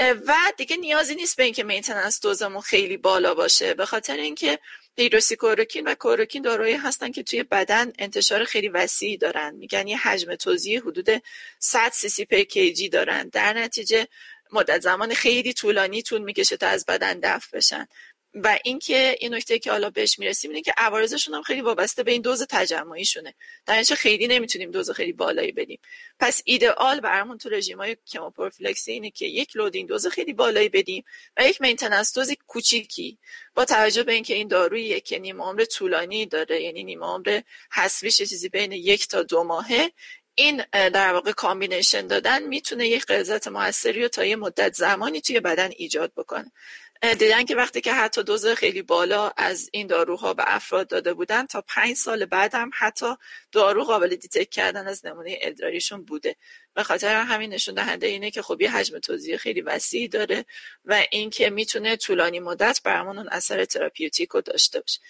[0.00, 3.74] و دیگه نیازی نیست به اینکه maintenance dose مون خیلی بالا باشه.
[3.74, 4.58] به خاطر اینکه
[4.96, 9.54] هیدروکسی کلوروکین و کلوروکین دارویی هستن که توی بدن انتشار خیلی وسیعی دارن.
[9.54, 11.22] میگن یه حجم توزیع حدود
[11.58, 13.28] 100 سی سی per kg دارن.
[13.28, 14.08] در نتیجه
[14.52, 17.86] مدت زمان خیلی طولانی طول می‌کشه تا از بدن دفع بشن.
[18.34, 22.10] و اینکه این نکته که حالا بهش می‌رسیم اینه که عوارضشون هم خیلی وابسته به
[22.12, 23.34] این دوز تجمعیشونه.
[23.66, 25.80] در خیلی نمی‌تونیم دوز خیلی بالایی بدیم.
[26.20, 31.04] پس ایدئال برامون تو رژیم های کموپروفیلکسی اینه که یک loading dose خیلی بالایی بدیم
[31.36, 33.18] و یک maintenance dose کوچیکی.
[33.54, 37.40] با توجه به اینکه این دارویی که نیمه عمر طولانی داره یعنی نیمه عمر
[37.72, 39.92] حسویش چیزی بین یک تا دو ماهه
[40.38, 45.40] این در واقع combination دادن می‌تونه یک غلظت موثری رو تا یه مدت زمانی توی
[45.40, 46.52] بدن ایجاد بکنه.
[47.02, 51.46] دیدن که وقتی که حتی دوز خیلی بالا از این داروها به افراد داده بودن
[51.46, 53.06] تا پنج سال بعد هم حتی
[53.52, 56.36] دارو قابل detect کردن از نمونه ادراریشون بوده.
[56.74, 60.44] به خاطر همین نشون دهنده اینه که خب یه حجم توزیع خیلی وسیعی داره
[60.84, 65.00] و اینکه می‌تونه طولانی مدت برامون اثر therapeutic داشته باشه.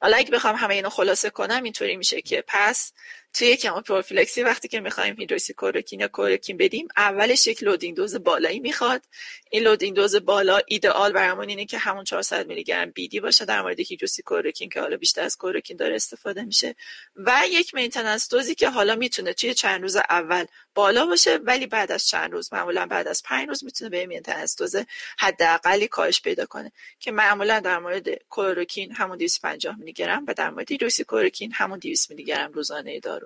[0.00, 2.92] حالا اگه بخوام همه اینو خلاصه کنم اینطوری میشه که پس
[3.38, 8.60] توی کموپروفیلکسی وقتی که می‌خوایم هیدروکسی کلوروکین یا کلوروکین بدیم اولش یک loading dose بالایی
[8.60, 9.02] می‌خواد.
[9.50, 13.62] این loading dose بالا ایدئال برامون اینه که همون 400 میلی گرم BID باشه در
[13.62, 16.74] مورد هیدروکسی کلوروکین که حالا بیشتر از کلوروکین داره استفاده میشه.
[17.16, 20.44] و یک maintenance dose ی که حالا می‌تونه توی چند روز اول
[20.74, 24.56] بالا باشه ولی بعد از چند روز معمولا بعد از پنج روز می‌تونه به maintenance
[24.56, 24.76] dose
[25.18, 26.72] حداقلی کاهش پیدا کنه.
[27.00, 31.78] که معمولا در مورد کوروکین همون 250 میلی گرم و در مورد هیدروسی کوروکین همون
[31.78, 33.25] 200 میلی گرم روزانه دارو.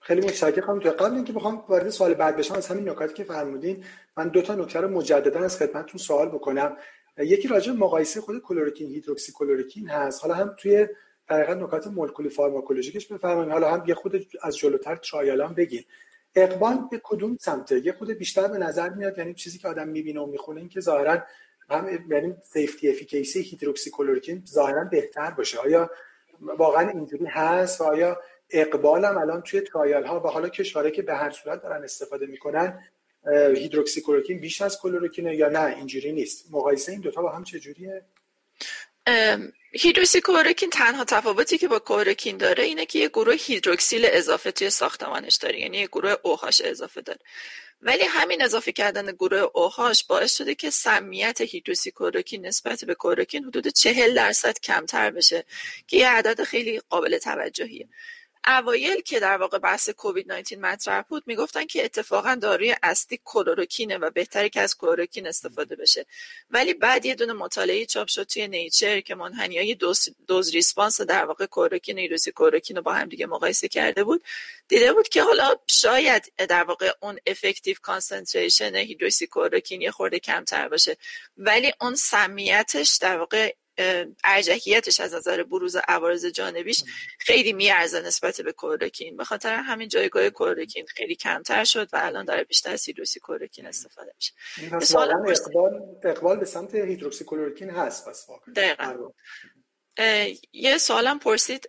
[0.00, 0.80] خیلی متشکرم.
[0.80, 3.84] تو قبل اینکه بخوام وارد سوال بعد بشم از همین نکاتی که فرمودین
[4.16, 6.76] من دو تا نکته رو مجددا از خدمتتون سوال بکنم.
[7.18, 10.22] یکی راجع مقایسه خود کلوروکین هیدروکسی کلوروکین هست.
[10.22, 10.88] حالا هم توی
[11.28, 13.52] دقیقا نکات مولکولی فارماکولوژیکش بفرمایید.
[13.52, 15.84] حالا هم یه خود از جلوتر ترایالان بگین.
[16.34, 20.20] اقبال به کدوم سمته یه خورده بیشتر به نظر میاد یعنی چیزی که آدم می‌بینه
[20.20, 21.22] و می‌خونه این که ظاهرا
[21.70, 25.58] هم یعنی safety efficacy هیدروکسی کلوروکین ظاهرا بهتر باشه.
[25.58, 25.90] آیا
[26.40, 28.20] واقعا اینجوری هست و آیا
[28.52, 32.88] اقبالم الان توی trial ها و حالا کشورهایی که به هر صورت دارن استفاده می‌کنن
[33.56, 36.46] هیدروکسی کلوروکین بیش از کلوروکینه یا نه اینجوری نیست.
[36.50, 38.04] مقایسه این دوتا با هم چجوریه؟
[39.72, 44.70] هیدروکسی کلوروکین تنها تفاوتی که با کلوروکین داره اینه که یه گروه هیدروکسیل اضافه توی
[44.70, 47.18] ساختمانش داره یعنی یه گروه OH اضافه داره.
[47.82, 51.92] ولی همین اضافه کردن گروه OH باعث شده که سمیت هیدروکسی
[52.42, 55.44] نسبت به کلوروکین حدود چهل درصد کمتر بشه
[55.86, 57.88] که یه عدد خیلی قابل توجهیه.
[58.46, 63.98] اوایل که در واقع بحث کووید 19 مطرح بود می‌گفتن که اتفاقا داروی اصلی کلوروکینه
[63.98, 66.06] و بهتری که از کلوروکین استفاده بشه.
[66.50, 71.00] ولی بعد یه دونه مطالعه چاپ شد توی Nature که منحنی های دوز, dose response
[71.00, 74.24] در واقع کلوروکین هیدروکسی کلوروکین رو با هم دیگه مقایسه کرده بود.
[74.68, 80.68] دیده بود که حالا شاید در واقع اون effective concentration هیدروکسی کلوروکین یه خورده کمتر
[80.68, 80.96] باشه.
[81.36, 83.54] ولی اون سمیتش در واقع
[84.24, 86.84] ارجحیتش از نظر بروز عوارض جانبیش
[87.18, 92.24] خیلی میارزه نسبت به کلوروکین به خاطر همین جایگاه کلوروکین خیلی کمتر شد و الان
[92.24, 94.32] داره بیشتر از هیدروکسی کلوروکین استفاده میشه.
[94.72, 99.10] اقبال, اقبال به سمت هیدروکسی کلوروکین هست پس دقیقا.
[100.52, 101.68] یه سوالم پرسید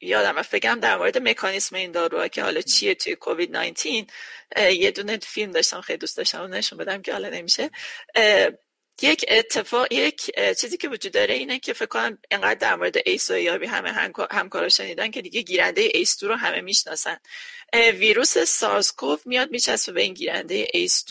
[0.00, 4.06] یادم فکرم در مورد مکانیسم این داروها که حالا چیه توی کووید 19
[4.72, 7.70] یه دونه فیلم داشتم خیلی دوست داشتم نشون بدم که حالا نمیشه.
[9.02, 10.30] یک اتفاق یک
[10.60, 14.12] چیزی که وجود داره اینه که فکر کنم اینقدر در مورد ACE و یابی همه
[14.30, 17.16] همکارا شنیدن که دیگه گیرنده ACE رو همه می‌شناسن.
[17.74, 21.04] ویروس SARS-CoV میاد میچسبه به این گیرنده ACE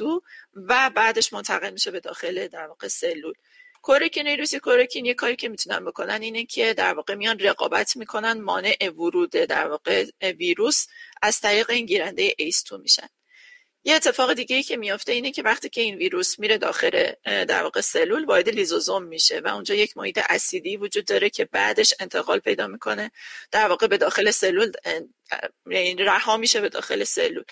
[0.56, 3.34] و بعدش منتقل میشه به داخل در واقع سلول.
[3.82, 8.41] کورکین ویروسی کورکین یه کاری که می‌تونن بکنن اینه که در واقع میان رقابت می‌کنن
[8.41, 10.88] مانع ورود در واقع ویروس
[11.22, 13.08] از طریق این گیرنده ACE میشن.
[13.86, 17.63] یه اتفاق دیگه ای که میافته اینه که وقتی که این ویروس میره داخل در
[17.63, 22.39] واقع سلول وارد لیزوزوم میشه و اونجا یک محیط اسیدی وجود داره که بعدش انتقال
[22.39, 23.12] پیدا می‌کنه
[23.52, 24.72] در واقع به داخل سلول
[25.67, 27.43] یعنی رها میشه به داخل سلول.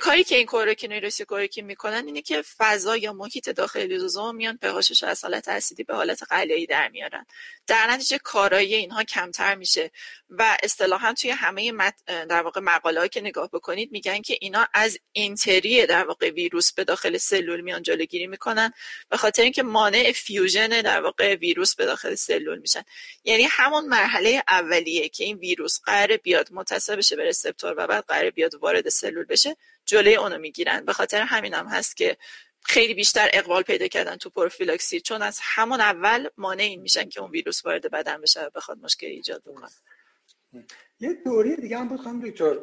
[0.00, 4.79] کاری که این کلوروکین کلوروکین می‌کنن اینه که فضا یا محیط داخل لیزوزوم میان pH
[4.79, 7.26] ش از حالت اسیدی به حالت قلیایی در میارن.
[7.66, 9.90] در نتیجه کارایی اینها کمتر میشه
[10.30, 11.72] و اصطلاحا توی همه
[12.06, 16.84] در واقع مقاله که نگاه بکنید میگن که اینا از entry در واقع ویروس به
[16.84, 18.72] داخل سلول میان جلوگیری می‌کنن
[19.08, 22.82] به خاطر اینکه مانع fusion در واقع ویروس به داخل سلول میشن.
[23.24, 28.04] یعنی همون مرحله اولیه که این ویروس قرار بیاد متصل بشه به receptor و بعد
[28.08, 29.56] قرار بیاد وارد سلول بشه
[29.86, 30.84] جلوی اونو می‌گیرن.
[30.84, 32.16] به خاطر همین هم هست که
[32.62, 37.20] خیلی بیشتر اقبال پیدا کردن تو پروفیلاکسی چون از همون اول مانع این میشن که
[37.20, 39.68] اون ویروس وارد بدن بشه و بخواد مشکل ایجاد بکنه.
[41.00, 42.58] یه دوری دیگه هم بود خانم دکتر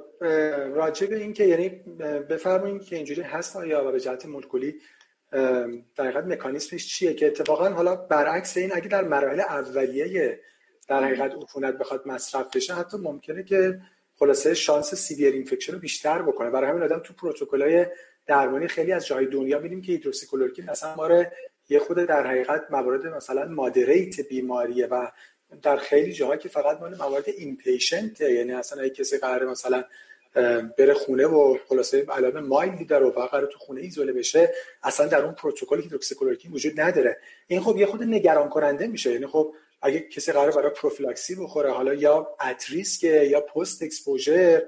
[0.67, 1.69] راجع به این که یعنی
[2.29, 4.75] بفرمایید که اینجوری هست آیا و به جهت مولکولی
[5.31, 10.39] در حقیقت مکانیسمش چیه؟ که اتفاقا حالا برعکس این اگه در مراحل اولیه
[10.87, 13.81] در حقیقت عفونت بخواد مصرف بشه حتی ممکنه که
[14.23, 16.49] خلاصه شانس severe infection رو بیشتر بکنه.
[16.49, 17.85] برای همین آدم تو پروتکل‌های
[18.27, 21.25] درمانی خیلی از جای دنیا می‌بینیم که هیدروکسی کلوروکین اصلا ما
[21.69, 25.07] یه خرده در حقیقت موارد مثلا moderate بیماریه و
[25.61, 29.83] در خیلی جاها که فقط مال موارد inpatient یعنی اصلا اگه کسی قراره مثلا
[30.77, 35.07] بره خونه و خلاصه علائم mild ی داره و قراره تو خونه ایزوله بشه اصلا
[35.07, 37.17] در اون پروتکل هیدروکسی کلوروکین وجود نداره.
[37.47, 39.11] این خب یه خرده نگران کننده میشه.
[39.11, 44.61] یعنی خب اگه کسی قرار برای پروفیلاکسی بخوره حالا یا at risk یا post exposure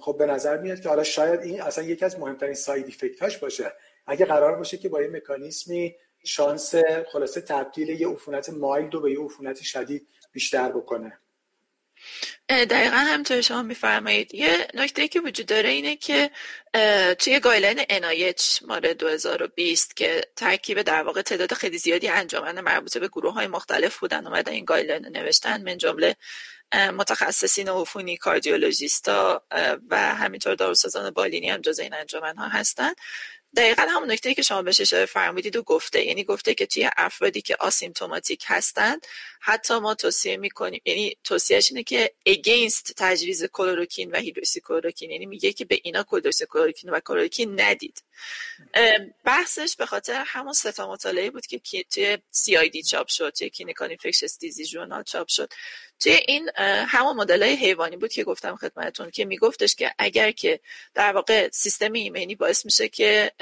[0.00, 3.38] خب به نظر میاد که حالا شاید این اصلا یکی از مهمترین side effect اش
[3.38, 3.72] باشه.
[4.06, 6.74] اگه قرار باشه که با یه مکانیزمی شانس
[7.12, 11.18] خلاصه تبدیل یه عفونت mild و به یه عفونت شدید بیشتر بکنه.
[12.48, 14.34] دقیقا همینطور شما میفرمایید.
[14.34, 16.30] یه نکته که وجود داره اینه که
[17.18, 23.08] توی guideline NIH مال 2020 که ترکیب در واقع تعداد خیلی زیادی انجمن مربوط به
[23.08, 26.16] گروه های مختلف بودن اومدن این guideline نوشتن من جمله
[26.74, 29.42] متخصصین عفونی کاردیولوژیستا
[29.90, 32.92] و همینطور داروسازان بالینی هم جز این انجمن ها هستن.
[33.56, 36.04] دقیقا همون نکته که شما بهش اشاره فرمودید و گفته.
[36.04, 39.06] یعنی گفته که توی افرادی که asymptomatic هستند
[39.40, 44.20] حتی ما توصیه می‌کنیم یعنی توصیهش اینه که against تجویز کلوروکین و
[44.64, 48.02] کلوروکین یعنی میگه که به اینا کلوروکین و کلوروکین ندید.
[49.24, 54.38] بحثش به خاطر همون ستا مطالعه بود که توی CID چاپ شد توی Clinical Infectious
[54.38, 55.52] Diseases journal چاپ شد.
[56.00, 56.50] توی این
[56.88, 60.60] همون مدل حیوانی بود که گفتم خدمتتون که میگفتش که اگر که
[60.94, 63.32] در واقع سیستم ایمنی باعث میشه که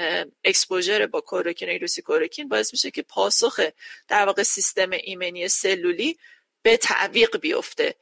[0.43, 3.59] exposure با کلوروکین هیدروکسی کلوروکین باعث میشه که پاسخ
[4.07, 6.17] در واقع سیستم ایمنی سلولی
[6.61, 7.95] به تعویق بیفته.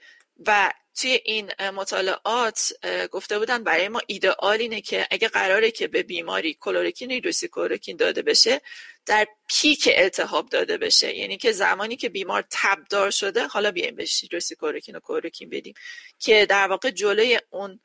[0.45, 2.73] و توی این مطالعات
[3.11, 7.97] گفته بودن برای ما ایدئال اینه که اگه قراره که به بیماری کلوروکین هیدروکسی کلوروکین
[7.97, 8.61] داده بشه
[9.05, 11.15] در پیک التهاب داده بشه.
[11.15, 15.73] یعنی که زمانی که بیمار تبدار شده حالا بیایم به هیدروکسی کلوروکین و کلوروکین بدیم
[16.19, 17.79] که در واقع جلوی اون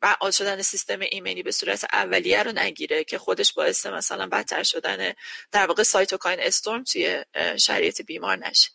[0.00, 5.12] فعال شدن سیستم ایمنی به صورت اولیه رو نگیره که خودش باعث مثلا بدتر شدن
[5.52, 7.24] در واقع سایتوکاین استورم توی
[7.56, 8.70] شرایط بیمار نشه.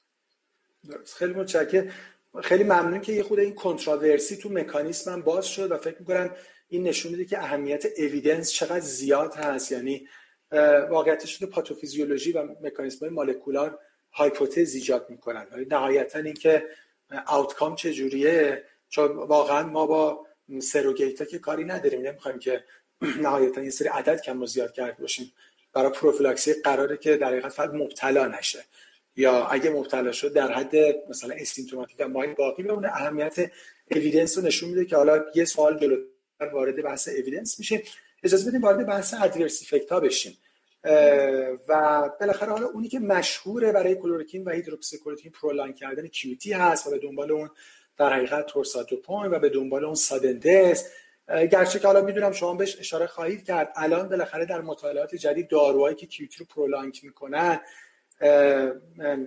[1.19, 1.93] خیلی متشکرم.
[2.41, 6.35] خیلی ممنون که یه خود این کنتراورسی تو مکانیسم هم باز شد و فکر می‌کنم
[6.67, 9.71] این نشون میده که اهمیت اویدنس چقدر زیاد هست.
[9.71, 10.07] یعنی
[10.89, 13.79] واقعیتش شده پاتوفیزیولوژی و مکانیسم های مالکولار
[14.13, 15.47] هایپوتز ایجاد می‌کنن.
[15.69, 16.63] نهایتا اینکه
[17.27, 20.27] آوتکام چجوریه چون واقعا ما با
[20.61, 22.01] سروگیتا که کاری نداریم.
[22.01, 22.63] نمی‌خوایم که
[23.23, 25.33] نهایتا یه سری عدد کم و زیاد کرده باشیم.
[25.73, 28.63] برای پروفیلاکسی قراره که در حقیقت فقط مبتلا نشه.
[29.15, 30.75] یا اگه مبتلا شد در حد
[31.09, 33.51] مثلا استیمتوماتیک و مایل باقی بمونه اهمیت
[33.91, 37.83] اویدنس رو نشون میده که حالا یه سوال جلوتر وارد بحث اویدنس میشه.
[38.23, 40.37] اجازه بدیم وارد بحث ادورس ها بشیم.
[41.67, 46.87] و بالاخره حالا اونی که مشهوره برای کلوروکین و هیدروکسی کلوروکین prolong کردن QT هست
[46.87, 47.49] و به دنبال اون
[47.97, 50.89] در حقیقت torsades de pointes و به دنبال اون sudden death
[51.27, 55.95] گرچه که حالا می‌دونم شما بهش اشاره خواهید کرد الان بالاخره در مطالعات جدید داروهایی
[55.95, 57.59] که QT رو prolong می‌کنن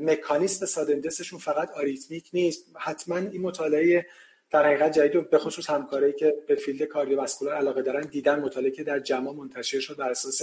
[0.01, 2.67] مکانیسم sudden death شون فقط arrhythmic نیست.
[2.75, 4.07] حتما این مطالعه
[4.51, 8.85] در حقیقت جدید به خصوص همکاری که به field cardiovascular علاقه دارن دیدن مطالعه که
[8.85, 10.43] در JAMA منتشر شد بر اساس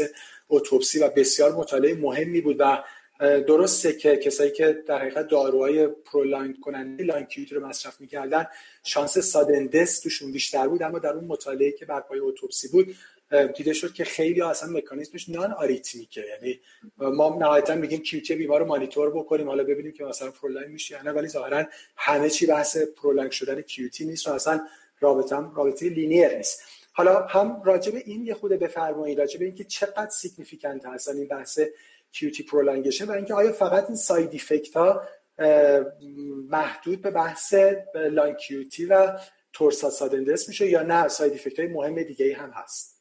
[0.49, 2.84] اتوپسی و بسیار مطالعه مهمی بود و
[3.19, 8.45] درسته که کسایی که در حقیقت داروهای پرولانگ کننده لانکیوت رو مصرف می‌کردن
[8.84, 12.95] شانس سادندس توشون بیشتر بود اما در اون مطالعه که بر پایه اتوپسی بود
[13.56, 16.60] دیده شد که خیلی اصلا مکانیزمش نان آریتمیکه یعنی
[16.98, 21.12] ما نهایتا میگیم کیوتی بیمار رو مانیتور بکنیم حالا ببینیم که مثلا پرولانگ میشه نه
[21.12, 21.63] ولی ظاهرا
[21.98, 24.67] همه چی بحث پرولانگ شدن کیوتی نیست و اصلا
[25.00, 26.63] رابطه هم رابطه لینیر نیست.
[26.93, 31.60] حالا هم راجع این یه خرده بفرمایید راجع به اینکه چقدر significant هستن این بحث
[32.12, 35.02] QT prolongation و اینکه آیا فقط این side effect ها
[36.50, 37.54] محدود به بحث
[37.95, 39.19] long QT و
[39.54, 42.92] torsade sudden death میشه یا نه؟ side effect های مهم دیگه هم هست.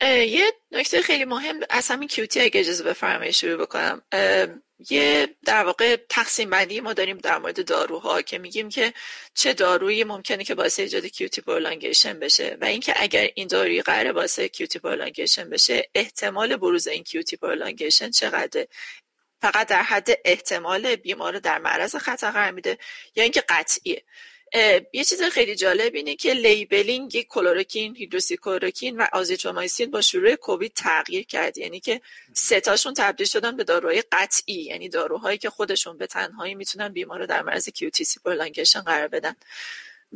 [0.00, 4.02] یه نکته خیلی مهم از همین QT اگه اجازه بفرمایید شروع بکنم.
[4.90, 8.94] یه در واقع تقسیم بندی ما داریم در مورد داروها که میگیم که
[9.34, 14.12] چه دارویی ممکنه که باعث ایجاد QT prolongation بشه و اینکه اگر این داروی قرار
[14.12, 18.68] باعث QT prolongation بشه احتمال بروز این QT prolongation چقدره؟
[19.42, 22.78] فقط در حد احتمال بیمار در معرض خطر قرار میده
[23.14, 24.04] یا اینکه قطعیه؟
[24.92, 30.72] یه چیز خیلی جالب اینه که labeling کلوروکین هیدروکسی کلوروکین و آزیترومایسین با شروع کووید
[30.74, 31.58] تغییر کرد.
[31.58, 32.00] یعنی که
[32.34, 34.54] ستاشون تبدیل شدن به داروهای قطعی.
[34.54, 39.36] یعنی داروهایی که خودشون به تنهایی می‌تونن بیمار رو در معرض QTc prolongation قرار بدن.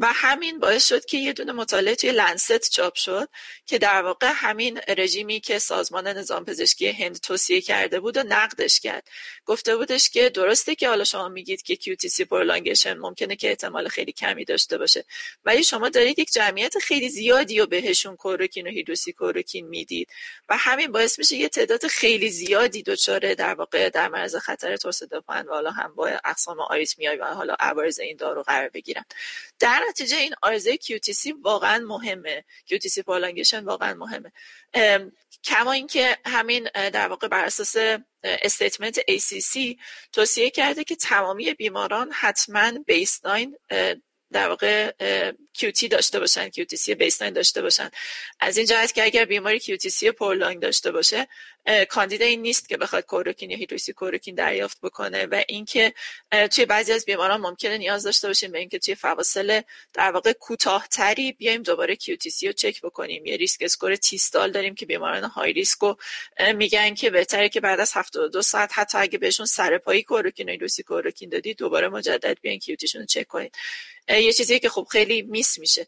[0.01, 3.29] و همین باعث شد که یه دونه مطالعه توی لنست چاپ شد
[3.67, 8.81] که در واقع همین رژیمی که سازمان نظام پزشکی هند توصیه کرده بود و نقدش
[8.81, 9.09] کرد.
[9.45, 14.13] گفته بودش که درسته که حالا شما میگید که QTC پرولانگیشن ممکنه که احتمال خیلی
[14.13, 15.05] کمی داشته باشه
[15.45, 20.09] ولی شما دارید یک جمعیت خیلی زیادی و بهشون کوروکین و هیدروسی کوروکین می‌دید
[20.49, 25.09] و همین باعث میشه یه تعداد خیلی زیادی دچار در واقع در معرض خطر توسعه
[25.29, 29.05] و حالا هم با اقسام آریتمیایی و حالا عوارض این دارو قرار بگیرن.
[29.59, 32.45] در نتیجه این عارضه QTC واقعا مهمه.
[32.67, 34.33] QTC prolongation واقعا مهمه.
[35.45, 37.77] کما اینکه همین در واقع بر اساس
[38.25, 39.77] statement ACC
[40.13, 43.57] توصیه کرده که تمامی بیماران حتما baseline
[44.33, 44.91] در واقع
[45.59, 47.91] QT داشته باشن QTC baseline داشته باشن.
[48.41, 51.29] از این جهت که اگر بیماری QTC prolong داشته باشه
[51.89, 55.95] کاندید این نیست که بخواد کلروکین یا هیدروکسی کلروکین دریافت بکنه و اینکه
[56.53, 59.61] توی بعضی از بیماران ممکنه نیاز داشته باشیم به اینکه توی فواصل
[59.93, 63.27] در واقع کوتاهتری بیایم دوباره QTC رو چک بکنیم.
[63.27, 65.97] یه risk score Tisdale داریم که بیماران high risk رو
[66.55, 70.83] میگن که بهتره که بعد از 72 ساعت حتی اگه بهشون سرپایی کلروکین و هیدروکسی
[70.83, 73.55] کلروکین دادید دوباره مجدد بیاین QT شون رو چک کنید
[74.09, 75.87] یه چیزی که خب خیلی miss میشه.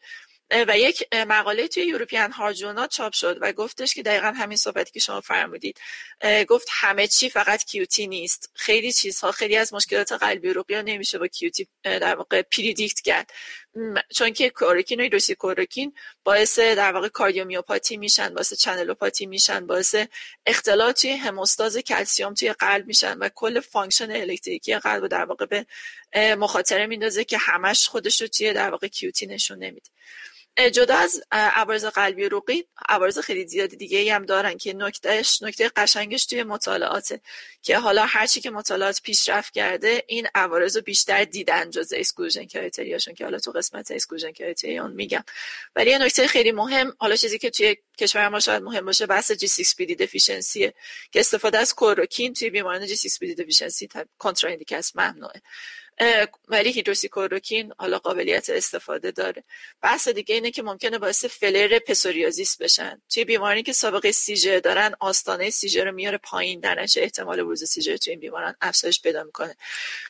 [0.69, 4.91] و یک مقاله توی European Heart Journal چاپ شد و گفتش که دقیقا همین صحبتی
[4.91, 5.81] که شما فرمودید.
[6.49, 8.51] گفت همه چی فقط QT نیست.
[8.55, 13.31] خیلی چیزها خیلی از مشکلات قلبی عروقی نمیشه با QT در واقع predict کرد.
[14.15, 15.93] چون که کلروکین و کلروکین
[16.25, 19.95] باعث در واقع کاردیومیوپاتی میشن باعث channelopathy میشن باعث
[20.47, 25.67] اختلال توی هموستاز کلسیوم توی قلب میشن و کل function الکتریکی قلب در واقع به
[26.35, 29.91] مخاطره میندازه که همش خودش رو توی در واقع QT نشون نمیده.
[30.59, 35.71] جدا از عوارض قلبی عروقی عوارض خیلی زیادی دیگه ای هم دارن که نکتهش نکته
[35.77, 37.21] قشنگش توی مطالعاته
[37.63, 42.91] که حالا هرچی که مطالعات پیشرفت کرده این عوارض رو بیشتر دیدن جزء exclusion criteria
[42.91, 45.25] شون که حالا تو قسمت exclusion criteria اونو میگم.
[45.77, 49.33] ولی یه نکته خیلی مهم حالا چیزی که توی کشور ما شاید مهم باشه بحث
[49.33, 50.07] G6PD
[51.13, 55.43] که استفاده از کلروکین توی بیماران G6PD deficiency contraindicated ممنوعه.
[56.49, 59.45] ولی هیدروکسی کلروکین حالا قابلیت استفاده داره.
[59.83, 63.03] بحث دیگه اینه که ممکنه باعث flare پسوریازیس بشن.
[63.11, 67.97] توی بیماری که سابقه seizure دارن آستانه seizure رو میاره پایین در احتمال بروز سیجر
[67.97, 69.57] توی این بیماران افزایش پیدا می‌کنه.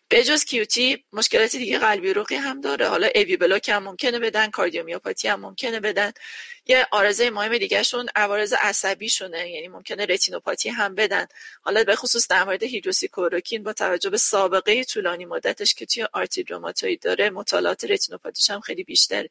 [0.09, 2.89] به جز QT مشکلات دیگه قلبی عروقی هم داره.
[2.89, 6.13] حالا AV block هم ممکنه بدن کاردیومیوپاتی هم ممکنه بدن.
[6.67, 11.27] یه عارضه مهم دیگهشون عوارض عصبی شونه یعنی ممکنه رتینوپاتی هم بدن.
[11.63, 16.07] حالا به خصوص در مورد هیدروکسی کلروکین با توجه به سابقه طولانی مدتش که توی
[16.12, 19.27] آرتریت روماتوئید داره مطالعات رتینوپاتیش هم خیلی بیشتر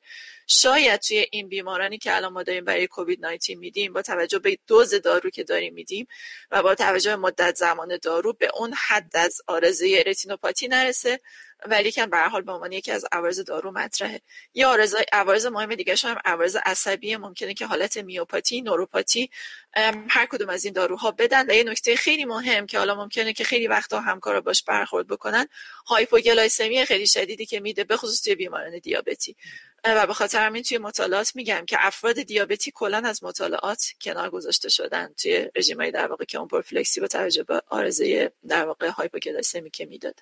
[0.48, 4.58] شاید توی این بیمارانی که الان ما داریم برای کووید 19 میدیم با توجه به
[4.68, 6.08] دوز دارو که داریم میدیم
[6.52, 11.20] و با توجه به مدت زمان دارو به اون حد از عارضه رتینوپاتی نرسه
[11.66, 14.22] ولی که به حال به عنوان یکی از عوارض دارو مطرحه.
[14.54, 19.30] یه عوارض عوارض مهم دیگه هم عوارض عصبی ممکنه که حالت میوپاتی نوروپاتی
[20.10, 21.50] هر کدوم از این داروها بدن.
[21.50, 25.48] و یه نکته خیلی مهم که حالا ممکنه که خیلی وقتا همکارا باش برخورد بکنن
[25.86, 29.36] hypoglycemia خیلی شدیدی که میده به خصوص توی بیماران دیابتی.
[29.86, 34.70] و به خاطر همین توی مطالعات میگم که افراد دیابتی کلا از مطالعات کنار گذاشته
[34.70, 39.70] شدن توی رژیمای در واقع که اون پروفیلاکسی با توجه به عارضه در واقع hypoglycemia
[39.70, 40.16] که می‌داد.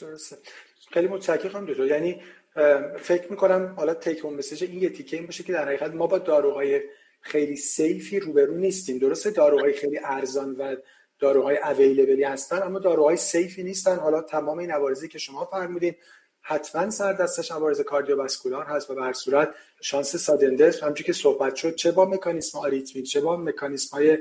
[0.00, 0.36] درسته.
[0.92, 1.86] خیلی متشکرم دکتر.
[1.86, 2.22] یعنی
[3.00, 6.06] فکر می‌کنم حالا تیک اون مسیج این یه تیکه این باشه که در حقیقت ما
[6.06, 6.82] با داروهای
[7.20, 8.98] خیلی سیفی روبرو نیستیم.
[8.98, 10.76] درسته داروهای خیلی ارزان و
[11.18, 13.96] داروهای اویلیبلی هستن اما داروهای سیفی نیستن.
[13.96, 15.94] حالا تمام این عوارضی که شما فرمودین
[16.48, 21.56] حتما سر دستش عوارض کاردیوواسکولار هست و به هر صورت شانس سادندس همونجوری که صحبت
[21.56, 24.18] شد چه با مکانیسم آریتمیک چه با مکانیسم های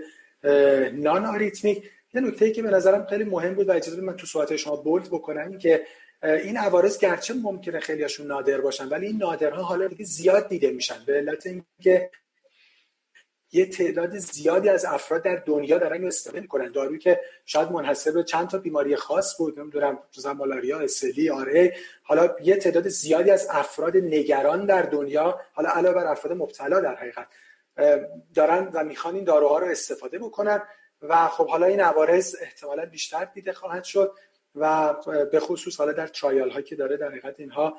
[0.93, 4.27] نان آریتمیک یه نکته ای که به نظرم خیلی مهم بود و اجازه من تو
[4.27, 5.85] صحبت شما بولد بکنم این که
[6.23, 10.95] این عوارض گرچه ممکنه خیلیاشون نادر باشن ولی این نادرها حالا دیگه زیاد دیده میشن.
[11.07, 12.09] به علت اینکه
[13.51, 16.71] یه تعداد زیادی از افراد در دنیا دارن استفاده می‌کنن.
[16.71, 21.75] دارویی که شاید منحصر به چند تا بیماری خاص بود نمی‌دونم مثلا مالاریا اسلی آره
[22.03, 26.95] حالا یه تعداد زیادی از افراد نگران در دنیا حالا علاوه بر افراد مبتلا در
[26.95, 27.27] حقیقت
[28.33, 30.61] دارن و می‌خوان این داروها رو استفاده بکنن
[31.01, 34.11] و خب حالا این عوارض احتمالا بیشتر دیده خواهد شد
[34.55, 34.93] و
[35.31, 37.77] به خصوص حالا در ترایال هایی که داره در حقیقت اینها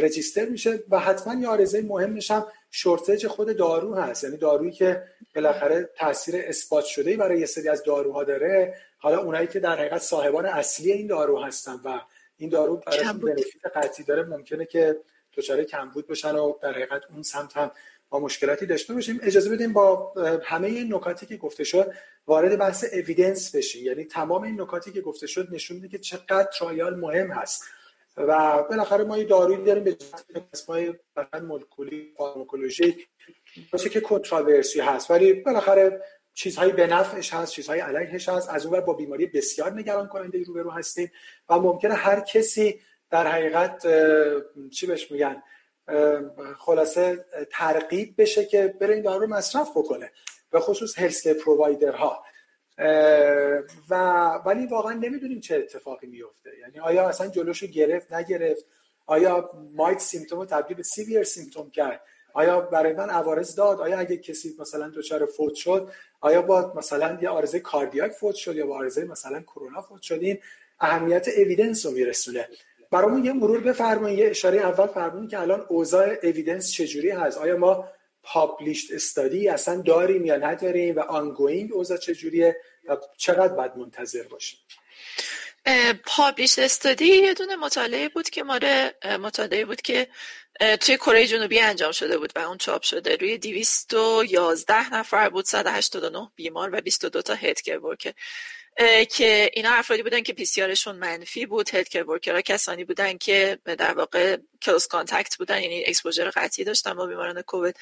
[0.00, 4.24] رجیستر میشه و حتما یه آرزه مهمش هم شورتج خود دارو هست.
[4.24, 5.02] یعنی دارویی که
[5.34, 8.74] بالاخره تاثیر اثبات شده برای یه سری از داروها داره.
[8.98, 12.00] حالا اونایی که در حقیقت صاحبان اصلی این دارو هستن و
[12.36, 14.96] این دارو برای بنفیت قطعی داره ممکنه که
[15.36, 17.70] دچار کمبود بشن و در حقیقت اون سمت هم
[18.12, 19.20] ما مشکلاتی داشته باشیم.
[19.22, 20.12] اجازه بدیم با
[20.42, 21.92] همه این نکاتی که گفته شد
[22.26, 23.84] وارد بحث اویدنس بشیم.
[23.84, 27.64] یعنی تمام این نکاتی که گفته شد نشون میده که چقدر ترایال مهم هست.
[28.16, 29.96] و بالاخره ما یه دارویی داریم به
[30.52, 30.94] اسمای
[31.42, 33.08] مولکولی فارماکولوژیک
[33.72, 35.10] باشه که کنتراورسی هست.
[35.10, 36.02] ولی بالاخره
[36.34, 38.50] چیزهایی به نفعش هست چیزهای علیهش هست.
[38.50, 41.12] از اون با بیماری بسیار نگران کننده روبرو هستیم
[41.48, 43.86] و ممکنه هر کسی در حقیقت
[44.70, 45.42] چی بهش میگن
[46.58, 50.10] خلاصه ترغیب بشه که بره این دارو رو مصرف بکنه.
[50.50, 52.24] به خصوص هلس پرووایدرها
[53.88, 53.94] و
[54.46, 58.64] ولی واقعا نمی‌دونیم چه اتفاقی میفته یعنی آیا اصلا جلوشو گرفت نگرفت؟
[59.06, 62.00] آیا مایت سیمتوم رو تبدیل به سیویر سیمتوم کرد؟
[62.34, 67.18] آیا برای من عوارض داد؟ آیا اگه کسی مثلا دچار فوت شد آیا با مثلا
[67.22, 70.38] یه آرزه کاردیاک فوت شد یا با آرزه مثلا کرونا فوت شد این
[70.80, 72.48] اهمیت evidence رو میرسونه.
[72.90, 74.18] برامون یه مرور بفرمایید.
[74.18, 77.88] یه اشاره اول فرمایید که الان اوضاع evidence چجوری هست؟ آیا ما
[78.22, 82.56] published study اصلا داریم یا نداریم و ongoing اوضاع چجوریه
[82.88, 84.58] و چقدر باید منتظر باشیم؟
[86.06, 90.08] published study یه دونه مطالعه بود که ماره مطالعه بود که
[90.60, 93.16] توی کره جنوبی انجام شده بود و اون چاپ شده.
[93.16, 98.12] روی 211 نفر بود 189 بیمار و 22 تا health care worker
[99.10, 103.58] که اینا افرادی بودن که PCR شون منفی بود health worker ها کسانی بودن که
[103.64, 107.76] در واقع close contact بودن یعنی exposure قطعی داشتن با بیماران کووید.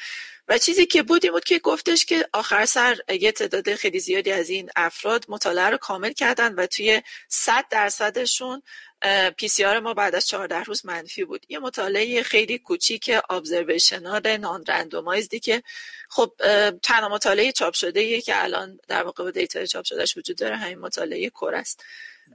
[0.48, 4.32] و چیزی که بود این بود که گفتش که آخر سر یه تعداد خیلی زیادی
[4.32, 8.62] از این افراد مطالعه رو کامل کردن و توی 100 درصدشون
[9.36, 11.46] پی سی آر ما بعد از 14 روز منفی بود.
[11.48, 15.62] یه مطالعه خیلی کوچیک observational non-randomized ی که
[16.08, 16.32] خب
[16.82, 20.56] تنها مطالعه چاپ شده یه که الان در واقع با data چاپ شدهش وجود داره
[20.56, 21.84] همین مطالعه کره است.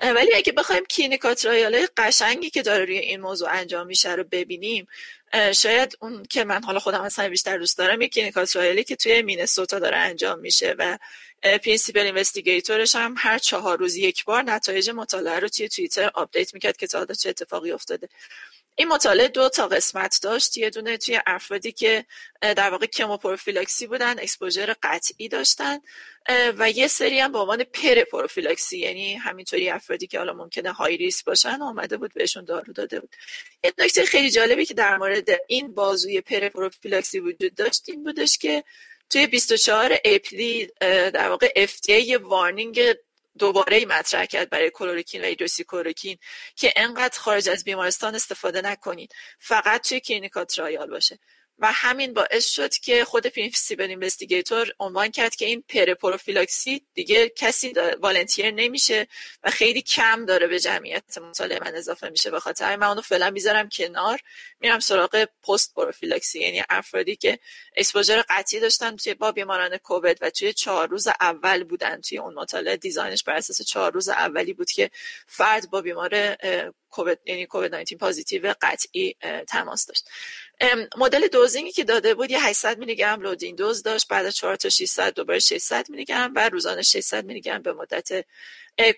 [0.01, 4.88] ولی اگه بخوایم clinical trial قشنگی که داره روی این موضوع انجام میشه رو ببینیم
[5.53, 8.95] شاید اون که من حالا خودم اصلا بیشتر دوست دارم یک clinical trial ی که
[8.95, 10.97] توی مینسوتا داره انجام میشه و
[11.43, 16.53] principal investigator ش هم هر چهار روز یک بار نتایج مطالعه رو توی توییتر update
[16.53, 18.09] می‌کرد که تا چه اتفاقی افتاده.
[18.77, 20.57] این مطالعه دو تا قسمت داشت.
[20.57, 22.05] یه دونه توی افرادی که
[22.41, 25.79] در واقع کموپروفیلاکسی بودن exposure قطعی داشتن
[26.29, 30.97] و یه سری هم به عنوان pre پروفیلاکسی یعنی همینطوری افرادی که حالا ممکنه high
[30.97, 33.15] risk باشن آمده بود بهشون دارو داده بود.
[33.63, 38.38] یه نکته خیلی جالبی که در مورد این بازوی pre پروفیلاکسی وجود داشت این بودش
[38.38, 38.63] که
[39.09, 40.69] توی 24 April
[41.09, 42.95] در واقع FDA یه warning
[43.39, 46.17] دوباره مطرح کرد برای کلروکین و کلروکین
[46.55, 51.19] که انقدر خارج از بیمارستان استفاده نکنید فقط توی clinical trial باشه.
[51.59, 55.63] و همین باعث شد که خود principal investigator عنوان کرد که این
[55.99, 59.07] پروفیلاکسی دیگه کسی volunteer نمیشه
[59.43, 63.29] و خیلی کم داره به جمعیت مطالعه من اضافه میشه به خاطر من اونو فعلا
[63.29, 64.19] می‌ذارم کنار.
[64.59, 67.39] میرم سراغ پست پروفیلاکسی یعنی افرادی که
[67.75, 72.01] exposure قطعی داشتن توی با بیماران کووید و توی چهار روز اول بودن.
[72.01, 74.91] توی اون مطالعه design ش بر اساس چهار روز اولی بود که
[75.27, 76.35] فرد با بیمار
[76.89, 79.15] کووید یعنی کووید 19 positive قطعی
[79.47, 80.09] تماس داشت.
[80.97, 84.55] مدل dosing ی که داده بود یه 800 میلی گرم loading dose داشت بعد 4
[84.55, 88.25] تا 600 دوباره 600 میلی گرم و روزانه 600 میلی گرم به مدت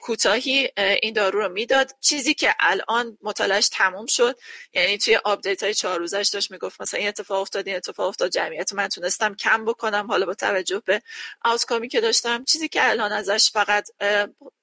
[0.01, 1.91] کوتاهی این دارو رو می‌داد.
[2.01, 4.39] چیزی که الان مطالعش تموم شد
[4.73, 8.31] یعنی توی update های چهار روزش داشت می‌گفت مثلا این اتفاق افتاد این اتفاق افتاد
[8.31, 11.01] جمعیت من تونستم کم بکنم حالا با توجه به
[11.41, 12.43] outcome ی که داشتم.
[12.43, 13.89] چیزی که الان ازش فقط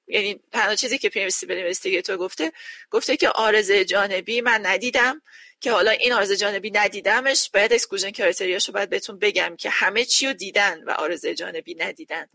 [0.08, 2.52] یعنی تنها چیزی که principal investigator گفته
[2.90, 5.22] گفته که عارضه جانبی من ندیدم.
[5.64, 10.04] که حالا این عارضه جانبی ندیدمش باید exclusion criteria شو باید بهتون بگم که همه
[10.04, 12.26] چی رو دیدن و عارضه جانبی ندیدن.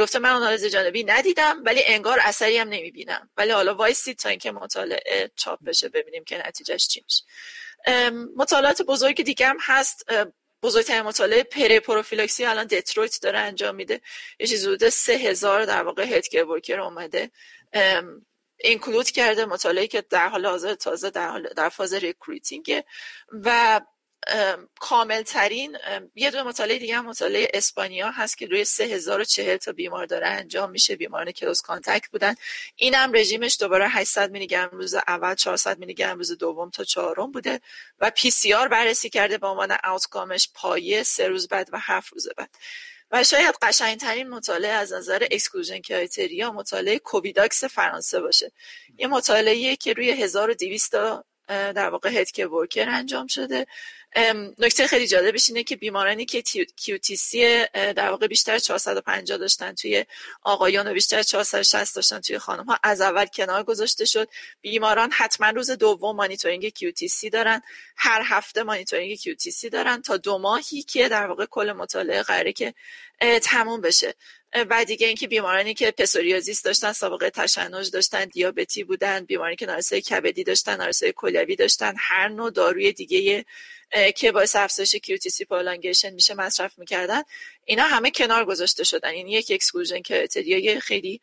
[0.00, 3.30] گفته من اون عارضه جانبی ندیدم ولی انگار اثری هم نمی‌بینم.
[3.36, 7.24] ولی حالا وایسید تا اینکه مطالعه چاپ بشه ببینیم که نتیجهش چی میشه.
[8.36, 10.10] مطالعات بزرگ دیگه هم هست.
[10.62, 14.00] بزرگترین مطالعه pre پروفیلاکسی الان دیترویت داره انجام میده.
[14.40, 17.30] یه چیز حدود سه هزار در واقع healthcare worker اومده.
[18.60, 22.82] include کرده مطالعه که در حال حاضر تازه در, حال در فاز recruiting
[23.30, 23.80] و
[24.80, 25.78] کامل ترین
[26.14, 30.70] یه دو مطالعه دیگه هم مطالعه اسپانیا هست که روی 3040 تا بیمار داره انجام
[30.70, 30.96] میشه.
[30.96, 32.34] بیماران close contact بودن.
[32.76, 36.84] این هم رژیمش دوباره 800 میلی گرم روز اول 400 میلی گرم روز دوم تا
[36.84, 37.60] چهارم بوده
[37.98, 42.28] و PCR بررسی کرده به عنوان outcome ش پایه سه روز بعد و هفت روز
[42.36, 42.50] بعد.
[43.10, 48.52] و شاید قشنگترین مطالعه از نظر exclusion criteria مطالعه کوویداکس فرانسه باشه.
[48.98, 53.66] یه مطالعه که روی 1200 تا در واقع healthcare worker انجام شده.
[54.58, 56.42] نکته خیلی جالبش اینه که بیمارانی که
[56.76, 60.04] QTc در واقع بیشتر 450 داشتن توی
[60.42, 64.28] آقایان و بیشتر 460 داشتن توی خانم ها از اول کنار گذاشته شد.
[64.60, 67.62] بیماران حتما روز دوم monitoring QTc دارن.
[67.96, 72.74] هر هفته monitoring QTc دارن تا دو ماهی که در واقع کل مطالعه قراره که
[73.42, 74.14] تموم بشه.
[74.70, 80.00] و دیگه اینکه بیمارانی که پسوریازیس داشتن سابقه تشنج داشتن دیابتی بودن بیماری که نارسایی
[80.00, 83.44] کبدی داشتن نارسایی کلیوی داشتن هر نوع داروی دیگه
[84.16, 87.22] که باعث افزایش QTc prolongation میشه مصرف می‌کردن.
[87.64, 89.08] اینا همه کنار گذاشته شدن.
[89.08, 91.20] این یک exclusion criteria خیلی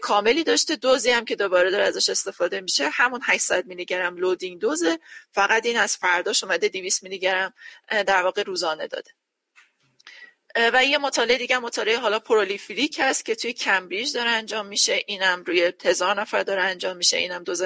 [0.00, 0.76] کاملی داشته.
[0.76, 2.88] دوزی هم که دوباره داره ازش استفاده میشه.
[2.88, 4.98] همون 800 میلی گرم loading dose ه.
[5.32, 7.54] فقط این از فرداش اومده 200 میلی گرم
[7.88, 9.10] در واقع روزانه داده.
[10.56, 15.02] و یه مطالعه دیگه مطالعه حالا PROLIFIC هست که توی کمبریج داره انجام میشه.
[15.06, 17.16] اینم روی هزار نفر داره انجام میشه.
[17.16, 17.62] اینم دوز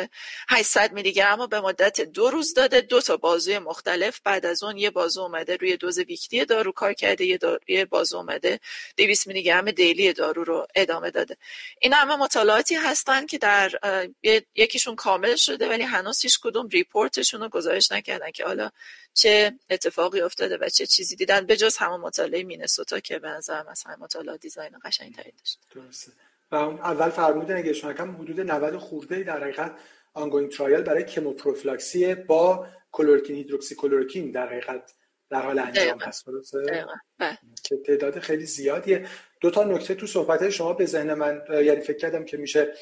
[0.48, 2.80] 800 میلی گرم به مدت دو روز داده.
[2.80, 4.20] دو تا بازوی مختلف.
[4.24, 7.24] بعد از اون یه بازو اومده روی دوز weekly دارو کار کرده.
[7.24, 7.38] یه,
[7.68, 8.60] یه بازو اومده
[8.96, 11.36] 200 میلی گرم daily دارو رو ادامه داده.
[11.80, 13.70] اینا همه مطالعاتی هستن که در
[14.54, 18.70] یکیشون کامل شده ولی هنوز هیچ کدوم report شون رو گزارش نکردن که حالا
[19.14, 23.62] چه اتفاقی افتاده و چه چیزی دیدن به جز همون مطالعه مینسوتا که به نظر
[23.70, 25.58] مثلا مطالعه design قشنگتری داشت.
[25.74, 26.12] درسته.
[26.52, 29.74] و اول اگه شما کم حدود 90 خورده در حقیقت
[30.14, 34.92] ongoing trial برای کموپروفیلاکسی با کلورکین هیدروکسی کلورکین در حقیقت
[35.30, 36.24] در حال انجام هست.
[37.18, 37.38] بله.
[37.62, 39.06] که تعداد خیلی زیادیه.
[39.40, 42.72] دو تا نکته تو صحبت شما به ذهن من یعنی فکر کردم که میشه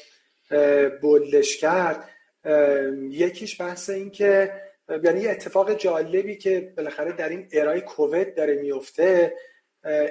[1.01, 2.09] بولش کرد.
[3.09, 4.61] یکیش بحث این که
[5.03, 9.33] یعنی یه اتفاق جالبی که بالاخره در این ارای کووید داره میفته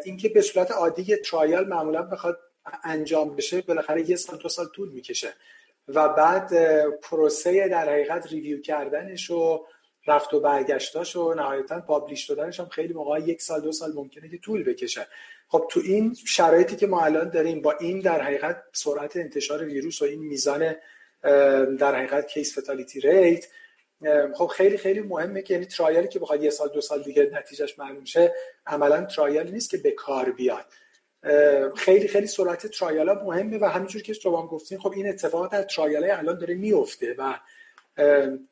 [0.04, 2.38] اینکه به صورت عادی ترایل معمولا بخواد
[2.84, 5.34] انجام بشه بالاخره یه سال دو سال طول می‌کشه.
[5.88, 6.52] و بعد
[7.00, 9.66] پروسه در حقیقت review کردنش و
[10.06, 14.28] رفت و برگشتاش و نهایتا publish دادنش هم خیلی موقع یک سال دو سال ممکنه
[14.28, 15.06] که طول بکشه.
[15.48, 20.02] خب تو این شرایطی که ما الان داریم با این در حقیقت سرعت انتشار ویروس
[20.02, 20.74] و این میزان
[21.78, 23.46] در حقیقت case fatality rate
[24.34, 27.30] خب خیلی خیلی مهمه که یعنی trial ی که بخواد یه سال دو سال دیگه
[27.32, 28.34] نتیجهش معلوم شه
[28.66, 30.66] عملا trial نیست که به کار بیاد.
[31.76, 35.62] خیلی خیلی سرعت trial ها مهمه و همینجور که شما گفتین خب این اتفاقات در
[35.62, 37.34] trial های الان داره میفته و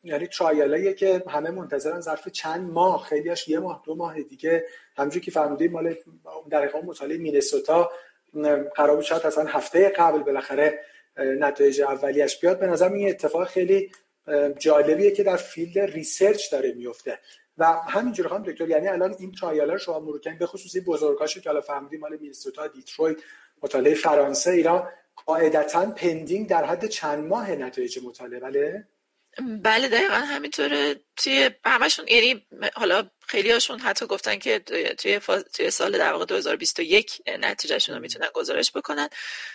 [0.04, 4.64] یعنی trial که همه منتظرن ظرف چند ماه خیلیش یه ماه دو ماه دیگه.
[4.96, 5.94] همینجور که فرمودید مال
[6.50, 7.90] در مطالعه مینسوتا
[8.74, 10.80] قرار شاید اصلا هفته قبل بالاخره
[11.16, 12.58] نتایج اولیش بیاد.
[12.58, 13.90] به نظر این اتفاق خیلی
[14.58, 17.18] جالبیه که در field research داره میفته.
[17.58, 20.84] و همینجور هم دکتر یعنی الان این trial رو شما مرور کنید به خصوص این
[21.42, 23.16] که الان فهمیدیم مال مینسوتا دیترویت
[23.62, 24.88] مطالعه فرانسه ایران
[25.26, 28.88] قاعدتا pending در حد چند ماه نتایج مطالعه بله؟
[29.62, 31.00] بله دقیقا همینطوره.
[31.16, 35.20] توی همشون یعنی حالا خیلی هاشون حتی گفتن که توی,
[35.52, 39.08] توی سال در واقع 2021 نتیجهشون رو می‌تونن گزارش بکنن.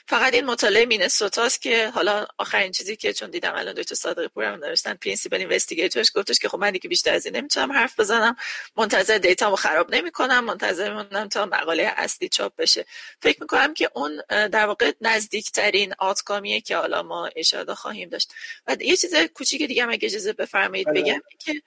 [0.07, 4.43] فقط این مطالعه مینسوتاست که حالا آخرین چیزی که چون دیدم الان دکتر صادقی پور
[4.43, 7.99] هم نوشتن principal investigator ش گفتش که خب من دیگه بیشتر از این نمی‌تونم حرف
[7.99, 8.35] بزنم.
[8.77, 12.85] منتظر دیتامو خراب نمی‌کنم منتظر میمونم تا مقاله اصلی چاپ بشه.
[13.21, 18.31] فکر می‌کنم که اون در واقع نزدیکترین آتکامیه که حالا ما اشاره خواهیم داشت.
[18.67, 21.01] و یه چیز کوچیک دیگه هم اگه اجازه بفرمایید بله.
[21.01, 21.61] بگم که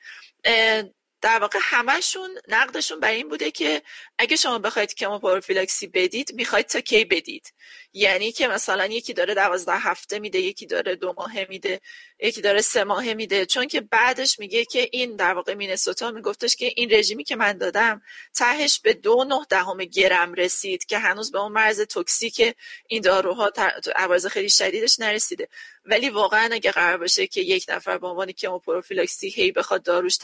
[1.25, 3.83] در واقع همشون نقدشون بر این بوده که
[4.19, 7.53] اگه شما بخواید کموپروفیلاکسی بدید می‌خواید تا کی بدید.
[7.93, 11.81] یعنی که مثلا یکی داره دوازده هفته میده یکی داره دو ماه میده
[12.21, 13.47] یکی داره سه ماه میده.
[13.47, 17.59] چون که بعدش میگه که این در واقع مینسوتا میگفتش که این رژیمی که من
[17.59, 18.03] دادم
[18.35, 22.55] تهش به دو نه دهم گرم رسید که هنوز به اون مرز toxic
[22.87, 23.53] این داروها
[23.97, 25.49] عوارض خیلی شدیدش نرسیده.
[25.87, 30.19] ولی واقعا اگه قرار باشه که یک نفر به عنوان کموپروفیلاکسی هی بخواد داروش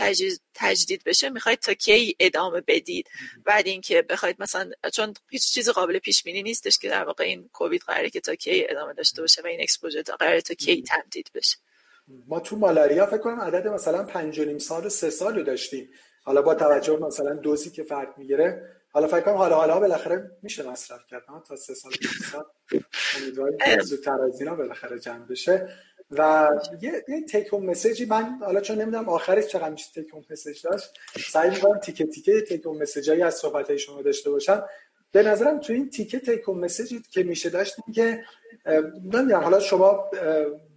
[0.54, 3.08] تجدید بشه می‌خواید تا کی ادامه بدید.
[3.44, 7.50] بعد اینکه بخواید مثلا چون هیچ چیز قابل پیش بینی نیستش که در واقع این
[7.52, 10.82] کووید قراره که تا کی ادامه داشته باشه و این exposure تا قراره تا کی
[10.82, 11.56] تمدید بشه.
[12.26, 15.90] ما تو مالاریا فکر کنم عدد مثلا 5 نیم سال و سه سال رو داشتیم.
[16.22, 20.70] حالا با توجه مثلا دوزی که فرد می‌گیره حالا فکر کنم حالا حالا بالاخره میشه
[20.70, 21.93] مصرف کرد تا سه سال
[22.32, 22.45] سال.
[23.20, 25.68] امیدواریم که زودتر از اینا بالاخره جمع بشه.
[26.11, 26.49] و
[26.80, 30.62] یه, یه تیک هوم مسیجی من حالا چون نمی‌دونم آخرش چقدر میشه تیک هوم مسیج
[30.62, 30.91] داشت
[31.30, 34.64] سعی می‌کنم تیکه تیکه تیک هوم مسیجایی از صحبت شما داشته باشم.
[35.12, 38.24] به نظرم تو این تیکه تیک هوم مسیجی که میشه داشتیم که
[39.12, 40.11] نمی‌دونم حالا شما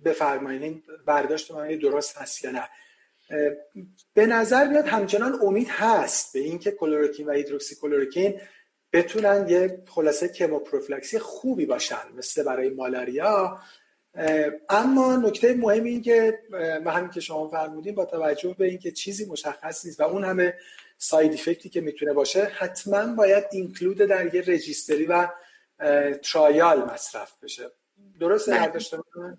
[0.06, 2.70] بفرمایید برداشت من درست هست یا نه.
[4.14, 8.42] به نظر میاد همچنان امید هست به اینکه کلوروکین و هیدروکسی کلوروکین
[8.94, 13.60] بتونن یه خلاصه کموپروفلاکسی خوبی باشن مثل برای مالاریا.
[14.70, 16.40] اما نکته مهم این که
[16.86, 20.54] همین که شما فرمودین با توجه به اینکه چیزی مشخص نیست و اون همه
[20.98, 25.28] ساید افکتی که می‌تونه باشه حتما باید اینکلود در یه رجیستری و
[26.24, 27.72] trial مصرف بشه.
[28.20, 29.38] درست برداشت من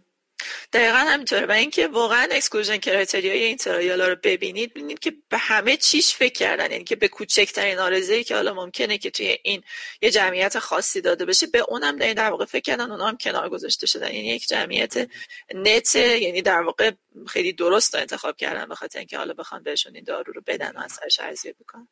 [0.75, 1.47] دقیقا همینطوره.
[1.47, 6.14] و اینکه واقعا exclusion criteria ی این trial رو ببینید ببینید که به همه چیش
[6.14, 6.70] فکر کردن.
[6.70, 9.62] یعنی که به کوچکترین عارضه که حالا ممکنه که توی این
[10.03, 13.49] یه جمعیت خاصی داده بشه به اونم در, در واقع فکر کردن اونها هم کنار
[13.49, 14.14] گذاشته شدن.
[14.14, 15.09] یعنی یک جمعیت
[15.55, 16.91] neat یعنی در واقع
[17.27, 20.81] خیلی درست انتخاب کردن به خاطر اینکه حالا بخوان بهشون این دارو رو بدن و
[20.81, 21.89] اثرش ارزیابی بکنن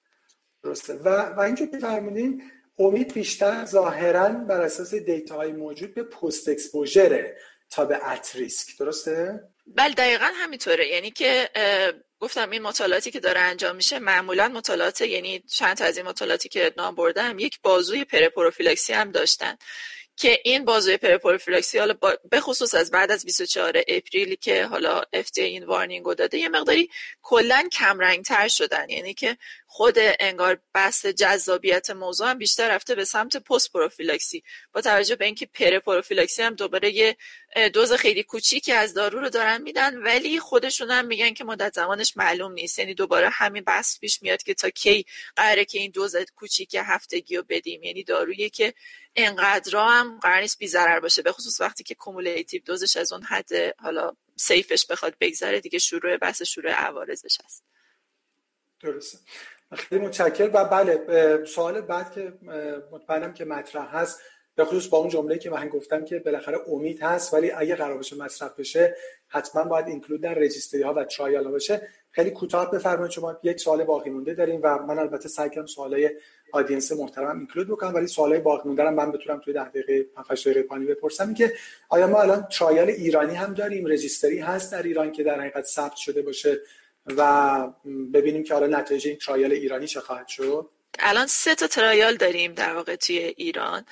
[0.62, 0.94] درسته.
[0.94, 2.42] و و اینکه فرمودین
[2.78, 7.36] امید بیشتر ظاهرا بر اساس دیتاهای موجود به post exposure ـه.
[7.72, 10.88] تا به at risk درسته؟ بله دقیقا همینطوره.
[10.88, 11.50] یعنی که
[12.20, 16.48] گفتم این مطالعاتی که داره انجام میشه معمولا مطالعات یعنی چند تا از این مطالعاتی
[16.48, 19.56] که نام بردم یک بازوی pre پروفیلاکسی هم داشتن.
[20.16, 21.94] که این بازوی pre پروفیلاکسی حالا
[22.30, 26.48] به خصوص از بعد از 24 اپریلی که حالا FDA این warning رو داده یه
[26.48, 26.90] مقداری
[27.22, 28.90] کلا کم رنگ تر شدن.
[28.90, 29.36] یعنی که
[29.66, 34.42] خود انگار بحث جذابیت موضوع هم بیشتر رفته به سمت پست پروفیلاکسی
[34.72, 37.16] با توجه به اینکه pre پروفیلاکسی هم دوباره یه
[37.72, 42.16] دوز خیلی کوچیکی از دارو رو دارن میدن ولی خودشون هم میگن که مدت زمانش
[42.16, 42.78] معلوم نیست.
[42.78, 45.06] یعنی دوباره همین بحث پیش میاد که تا کی
[45.36, 47.82] قراره که این دوز کوچیک هفتگی رو بدیم.
[47.82, 48.74] یعنی دارویی که
[49.16, 51.22] انقدر هم قرار نیست بی ضرر باشه.
[51.22, 56.16] به خصوص وقتی که cumulative دوزش از اون حد حالا سیفش بخواد بگذره دیگه شروع
[56.16, 57.64] بحث شروع عوارضش هست.
[58.80, 59.18] درسته.
[59.74, 62.32] خیلی متشکر و بله سوال بعد که
[62.92, 64.20] مطمئنم که مطرح هست
[64.54, 67.96] به خصوص با اون جمله که من گفتم که بالاخره امید هست ولی اگه قرار
[67.96, 68.96] باشه مصرف بشه
[69.28, 71.88] حتما باید اینکلود در رجیستری ها و ترایال ها باشه.
[72.10, 76.10] خیلی کوتاه بفرمایید شما یک سوال باقی مونده داریم و من البته سعی کنم سوالای
[76.52, 80.62] آدینس محترم اینکلود بکنم ولی سوالای باقی مونده من بتونم توی 10 دقیقه 5 دقیقه
[80.62, 81.34] پایانی بپرسم.
[81.34, 81.52] که
[81.88, 85.96] آیا ما الان trial ایرانی هم داریم؟ registry هست در ایران که در حقیقت ثبت
[85.96, 86.60] شده باشه
[87.16, 87.68] و
[88.14, 90.68] ببینیم که حالا نتایج این trial ایرانی چه خواهد شد؟
[90.98, 93.86] الان سه تا trial داریم در واقع توی ایران.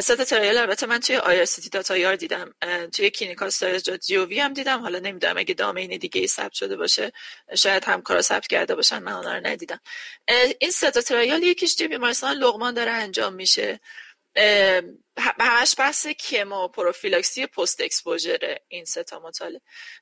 [0.00, 0.58] سه تا trial.
[0.58, 2.54] البته من توی irct دات ir دیدم.
[2.92, 4.80] توی clinical studies gov ـی هم دیدم.
[4.80, 7.12] حالا نمی‌دونم اگه domain دیگه ای ثبت شده باشه
[7.54, 9.80] شاید همکارا ثبت کرده باشن من اونها رو ندیدم.
[10.58, 13.80] این سه تا trial یکیش توی بیمارستان لقمان داره انجام میشه.
[15.18, 19.60] همش بحث کموپروفیلاکسی post exposure این سه تا مطالعه.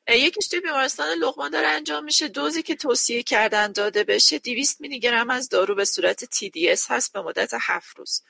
[0.08, 2.28] یکیش توی بیمارستان لقمان داره انجام میشه.
[2.28, 7.12] دوزی که توصیه کردن داده بشه 200 میلی گرم از دارو به صورت TDS هست
[7.12, 8.22] به مدت هفت روز.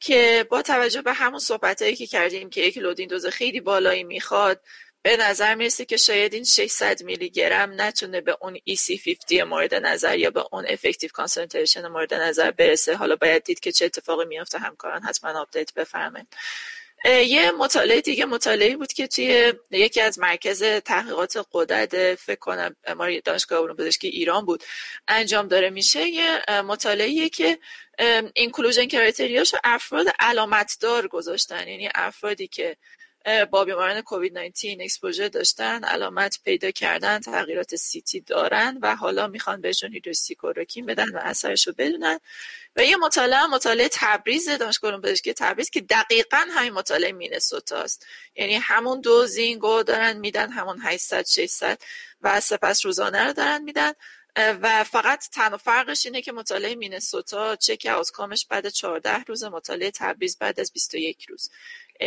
[0.00, 4.60] که با توجه به همون صحبت که کردیم که یک loading dose خیلی بالایی می‌خواد
[5.02, 10.18] به نظر می‌رسه که شاید این 600 میلی گرم نتونه به اون EC50 مورد نظر
[10.18, 14.58] یا به اون effective concentration مورد نظر برسه؟ حالا باید دید که چه اتفاقی میافته
[14.58, 16.28] همکاران حتما update بفرمایید.
[17.04, 23.20] یه مطالعه دیگه مطالعه بود که توی یکی از مرکز تحقیقات غدد فکر کنم ما
[23.24, 24.64] دانشگاه علوم پزشکی ایران بود
[25.08, 26.08] انجام داره میشه.
[26.08, 27.58] یه مطالعه که
[28.34, 31.68] inclusion criteria شو افراد علامتدار گذاشتن.
[31.68, 32.76] یعنی افرادی که
[33.50, 39.60] با بیماران کووید 19 exposure داشتن علامت پیدا کردن تغییرات سیتی دارن و حالا می‌خوان
[39.60, 42.20] بهشون هیدروکسیکلوروکین بدن و اثرش رو بدونن.
[42.76, 48.06] و یه مطالعه مطالعه تبریز دانشگاه علوم پزشکی تبریز که دقیقا همین مطالعه مینسوتاست.
[48.34, 51.78] یعنی همون دو زینگو دارن میدن همون 800 600
[52.22, 53.92] و سپس روزانه رو دارن میدن.
[54.36, 60.38] و فقط تنها فرقش اینه که مطالعه مینسوتا چک آوتکامش بعد 14 روز مطالعه تبریز
[60.38, 61.50] بعد از 21 روز.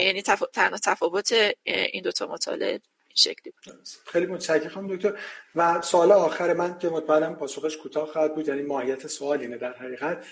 [0.03, 0.21] یعنی
[0.53, 1.33] تنها تفاوت
[1.65, 2.79] این دوتا مطالعه این
[3.15, 3.87] شکلی بود.
[4.05, 5.19] خیلی متشکرم دکتر.
[5.55, 9.73] و سوال آخر من که مطمئنم پاسخش کوتاه خواهد بود یعنی ماهیت سوال اینه در
[9.73, 10.25] حقیقت.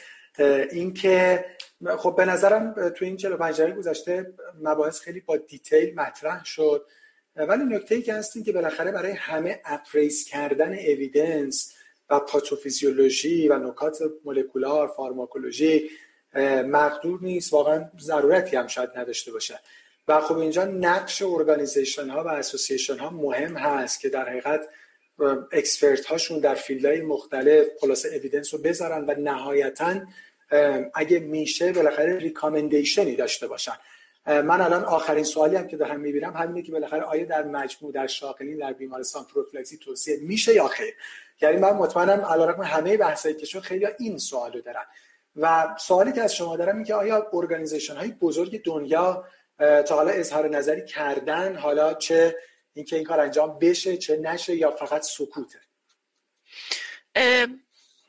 [0.71, 1.45] اینکه
[1.97, 6.85] خب به نظرم تو این 45 دقیقه گذشته مباحث خیلی با detail مطرح شد.
[7.35, 11.73] ولی نکته ای که هست که بالاخره برای همه appraise کردن evidence
[12.09, 15.89] و پاتوفیزیولوژی و نکات molecular pharmacology
[16.65, 19.59] مقدور نیست واقعا ضرورتی هم شاید نداشته باشه.
[20.07, 24.61] و خب اینجا نقش organization ها و association ها مهم هست که در حقیقت
[25.51, 30.01] expert هاشون در field های مختلف خلاصه evidence رو بذارن و نهایتا
[30.93, 33.75] اگه میشه بالاخره recommendation ی داشته باشن.
[34.25, 38.07] من الان آخرین سوالی هم که دارم می‌بینم همینه که بالاخره آیا در مجموع در
[38.07, 40.93] شاغلین در بیمارستان پروفیلاکسی توصیه میشه یا خیر؟
[41.41, 44.83] یعنی من مطمئنم علیرغم همه بحثایی که شد خیلی این سوالو دارن.
[45.35, 49.25] و سوالی که از شما دارم این که آیا organization های بزرگ دنیا
[49.87, 52.35] تا حالا اظهار نظری کردن حالا چه
[52.73, 55.59] اینکه این کار انجام بشه چه نشه یا فقط سکوته؟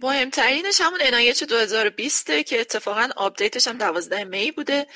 [0.00, 4.86] مهمترینش همون NIH 2020 که اتفاقا update ش هم 12 می بوده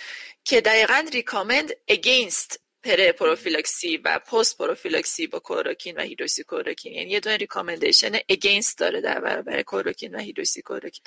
[0.45, 7.11] که دقیقا recommend against pre پروفیلاکسی و پست پروفیلاکسی با کلروکین و هیدروکسی کلروکین یعنی
[7.11, 11.03] یه دونه recommendation against داره در برابر کلروکین و هیدروکسی کلروکین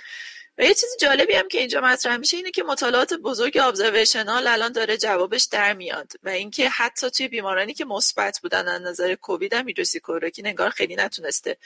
[0.57, 4.71] و یه چیز جالبی هم که اینجا مطرح میشه اینه که مطالعات بزرگ observational الان
[4.71, 9.53] داره جوابش در میاد و اینکه حتی توی بیمارانی که مثبت بودن از نظر کووید
[9.53, 11.57] هم هیدروکسیکلوروکین انگار خیلی نتونسته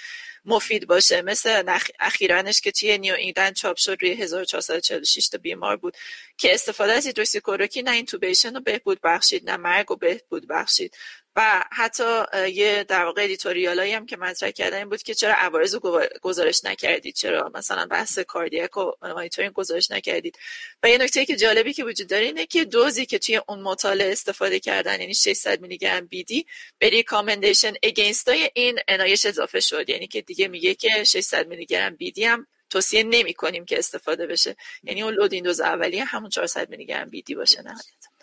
[0.45, 1.21] مفید باشه.
[1.21, 5.97] مثل اخیرانش که توی نیو اینگلند چاپ شد روی 1446 تا بیمار بود
[6.37, 10.95] که استفاده از هیدروکسیکلوروکین نه intubation رو بهبود بخشید نه مرگ رو بهبود بخشید.
[11.35, 12.23] و حتی
[12.53, 16.03] یه در واقع editorial ایی هم که مطرح کردن این بود که چرا عوارض رو
[16.21, 20.39] گزارش نکردید چرا مثلا بحث cardiac و مانیتورینگ گزارش نکردید.
[20.83, 24.11] و یه نکته که جالبی که وجود داره اینه که دوزی که توی اون مطالعه
[24.11, 26.45] استفاده کردن یعنی 600 میلی گرم day
[26.79, 29.89] به recommendation against این NIH اضافه شد.
[29.89, 34.27] یعنی که دیگه میگه که 600 میلی گرم day هم توصیه نمی کنیم که استفاده
[34.27, 34.55] بشه.
[34.83, 37.61] یعنی اون loading dose اولیه همون 400 میلی گرم day باشه.
[37.61, 38.14] نهایت.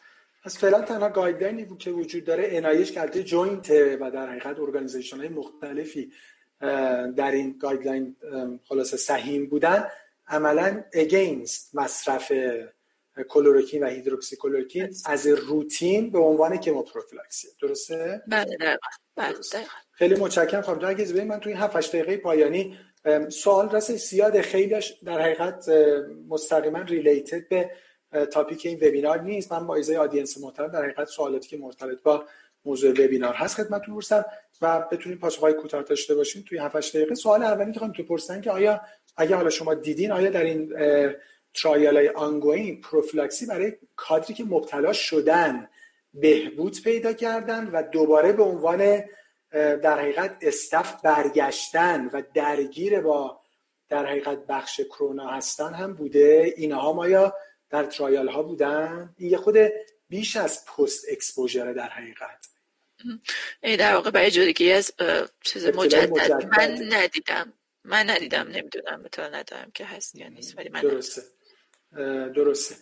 [0.43, 3.71] پس فعلا تنها guideline ی که وجود داره NIH کرده joint
[4.01, 6.13] و در حقیقت organization های مختلفی
[7.17, 8.17] در این guideline
[8.65, 9.89] خلاصه سهیم بودن.
[10.29, 12.33] عملا against مصرف
[13.29, 18.79] کلوروکین و هیدروکسی کلوروکین از روتین به عنوان کموپروفیلاکسی درسته؟ بله
[19.17, 19.35] بله
[19.91, 22.79] خیلی متشکرم خانم اگه من توی 7 8 دقیقه پایانی
[23.29, 25.69] سوال راست زیاد خیلیش در حقیقت
[26.29, 27.71] مستقیما related به
[28.33, 29.53] topic این وبینار نیست.
[29.53, 32.25] من با اجازه audience محترم در حقیقت سوالاتی که مرتبط با
[32.65, 34.25] موضوع وبینار هست خدمتتون برسم
[34.63, 37.15] و بتونیم پاسخهای کوتاه داشته باشیم توی 7 دقیقه.
[37.15, 38.81] سوال اولی که خواهم بپرسم که آیا
[39.17, 40.75] اگه حالا شما دیدین آیا در این
[41.55, 45.69] trial های ongoing پروفیلاکسی برای کادری که مبتلا شدن
[46.15, 49.03] بهبود پیدا کردن و دوباره به عنوان
[49.53, 53.41] در حقیقت استف برگشتن و درگیر با
[53.89, 57.35] در حقیقت بخش کرونا هستن هم بوده؟ اینها ما یا
[57.73, 59.15] در ترایال ها بودن.
[59.19, 59.57] این یه خود
[60.09, 62.49] بیش از پست اکسپوژر در حقیقت.
[63.63, 64.93] این در واقع برای جدگی از
[65.41, 66.59] چیز مجدد.
[66.59, 67.53] من ندیدم.
[67.85, 68.49] من ندیدم.
[68.49, 69.03] نمی‌دونم.
[69.03, 71.23] به ندارم که هست یا نیست ولی من درسته.
[72.35, 72.75] درسته.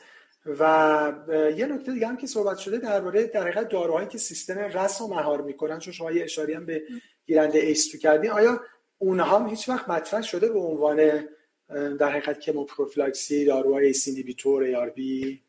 [0.47, 1.13] و
[1.57, 5.09] یه نکته دیگه هم که صحبت شده درباره در حقیقت داروهایی که سیستم RAS و
[5.09, 6.83] مهار می‌کنن چون شما یه اشاره‌ای هم به
[7.27, 8.31] گیرنده ACE2 کردین.
[8.31, 8.61] آیا
[8.99, 11.29] اونها هم هیچ وقت مطرح شده به عنوان
[11.71, 15.43] در حقیقت کموپروفیلاکسی داروهای ACE inhibitor ARB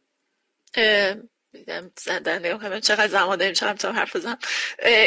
[2.28, 4.38] نگاه چقدر زمان داریم چقدر تا حرف بزنم.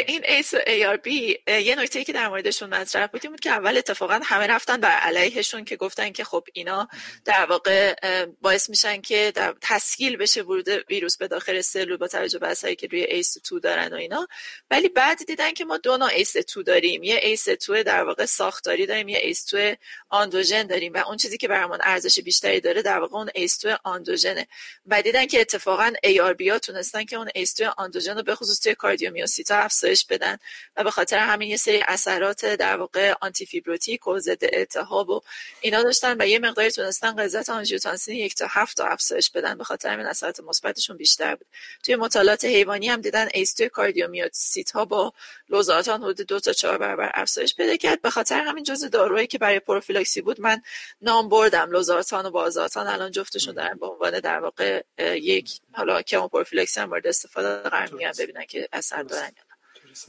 [0.07, 4.19] این ACE و ARB یه نکته که در موردشون مطرح بودیم بود که اول اتفاقا
[4.23, 6.87] همه رفتن بر علیهشون که گفتن که خب اینا
[7.25, 7.95] در واقع
[8.41, 12.75] باعث میشن که در تسهیل بشه ورود ویروس به داخل سلول با توجه به اثری
[12.75, 14.27] که روی ACE 2 دارن و اینا.
[14.71, 17.03] ولی بعد دیدن که ما دو نوع ACE 2 داریم.
[17.03, 19.75] یه ACE 2 در واقع ساختاری داریم یه ACE 2
[20.15, 23.77] آندوژن داریم و اون چیزی که برامون ارزش بیشتری داره در واقع اون ACE 2
[23.83, 24.47] آندوژنه.
[24.87, 28.75] و دیدن که اتفاقا ARB ها تونستن که اون ACE آندوژن رو به خصوص توی
[28.75, 30.37] کاردیومیوسیتا افزایش بدن
[30.77, 35.21] و به خاطر همین یه سری اثرات در واقع anti-fibrotic و ضد التهاب و
[35.61, 39.63] اینا داشتن و یه مقداری تونستن غلظت آنژیوتانسین یک تا هفت تا افزایش بدن به
[39.63, 41.47] خاطر همین اثرات مثبتشون بیشتر بود.
[41.83, 45.13] توی مطالعات حیوانی هم دیدن ACE کاردیومیوسیت ها با
[45.49, 48.01] لوزارتان حدود دو تا چهار برابر افزایش پیدا کرد.
[48.01, 49.59] به خاطر همین جزء داروهایی که برای
[50.05, 50.41] پروفیلاکسی بود.
[50.41, 50.61] من
[51.01, 51.71] نام بردم.
[51.71, 56.01] لوزارتان و والزارتان الان جفتشون دارن به عنوان در واقع یک حالا
[56.31, 59.31] پروفیلاکسی هم مورد استفاده قرار میگیرن ببینن که اثر دارن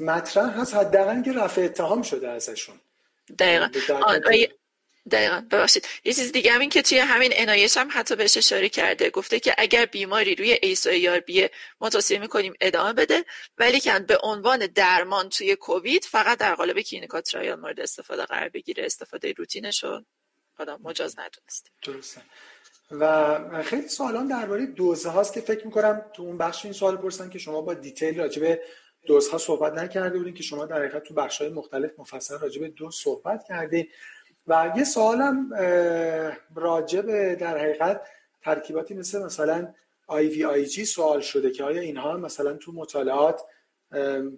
[0.00, 0.74] مطرح هست.
[0.74, 2.80] حداقل که رفع اتهام شده ازشون.
[3.38, 3.68] دقیقا.
[5.10, 5.88] دقیقا ببخشید.
[6.04, 9.10] یه چیز دیگه هم این که توی همین NIH هم حتی بهش اشاره کرده.
[9.10, 11.50] گفته که اگر بیماری روی ACE و ARB ـه
[11.80, 13.24] ما توصیه می‌کنیم ادامه بده
[13.58, 18.48] ولی که به عنوان درمان توی کووید فقط در قالب clinical trial مورد استفاده قرار
[18.48, 18.84] بگیره.
[18.84, 20.04] استفاده روتینش رو
[20.58, 21.70] آدم مجاز ندونست.
[21.82, 22.20] درسته.
[22.90, 27.30] و خیلی سوالان درباره دوزه هاست که فکر می‌کنم تو اون بخش این سوال پرسن
[27.30, 28.62] که شما با detail راجبه
[29.06, 32.68] دوز ها صحبت نکرده بودین که شما در حقیقت تو بخش های مختلف مفصل راجبه
[32.68, 33.92] دوز صحبت کردید
[34.46, 35.52] و یه سوالم
[36.54, 38.06] راجب در حقیقت
[38.42, 39.74] ترکیباتی مثل مثلا
[40.10, 43.40] IVIG سوال شده که آیا اینها مثلا تو مطالعات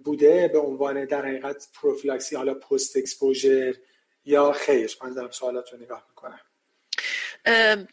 [0.03, 3.75] بوده به عنوان در حقیقت پروفیلاکسی حالا post exposure
[4.25, 6.39] یا خیر؟ من دارم سوالات رو نگاه می‌کنم.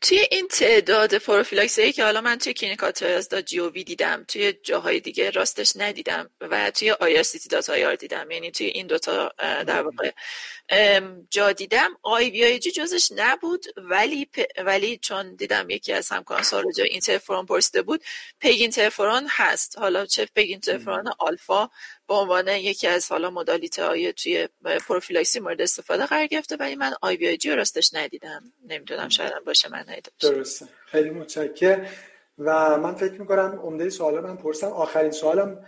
[0.00, 5.00] توی این تعداد پروفیلاکسی که حالا من توی clinical trials dot gov دیدم توی جاهای
[5.00, 8.30] دیگه راستش ندیدم و توی IRCT dot IR دیدم.
[8.30, 10.10] یعنی توی این دوتا در واقع.
[11.30, 11.96] جا دیدم.
[12.02, 14.28] IVIG جزش نبود ولی
[14.64, 18.04] ولی چون دیدم یکی از همکاران جا اینترفرون پرسیده بود
[18.40, 19.78] peg interferon هست.
[19.78, 21.70] حالا چه peg interferon alpha
[22.08, 24.48] به عنوان یکی از حالا modality های توی
[24.88, 28.52] پروفیلاکسی مورد استفاده قرار گرفته ولی من IVIG راستش ندیدم.
[28.68, 30.68] نمی‌دونم شاید باشه من ندیدم درسته.
[30.86, 31.86] خیلی متشکرم
[32.38, 35.64] و من فکر می‌کنم عمده سوال من پرسم آخرین سوالم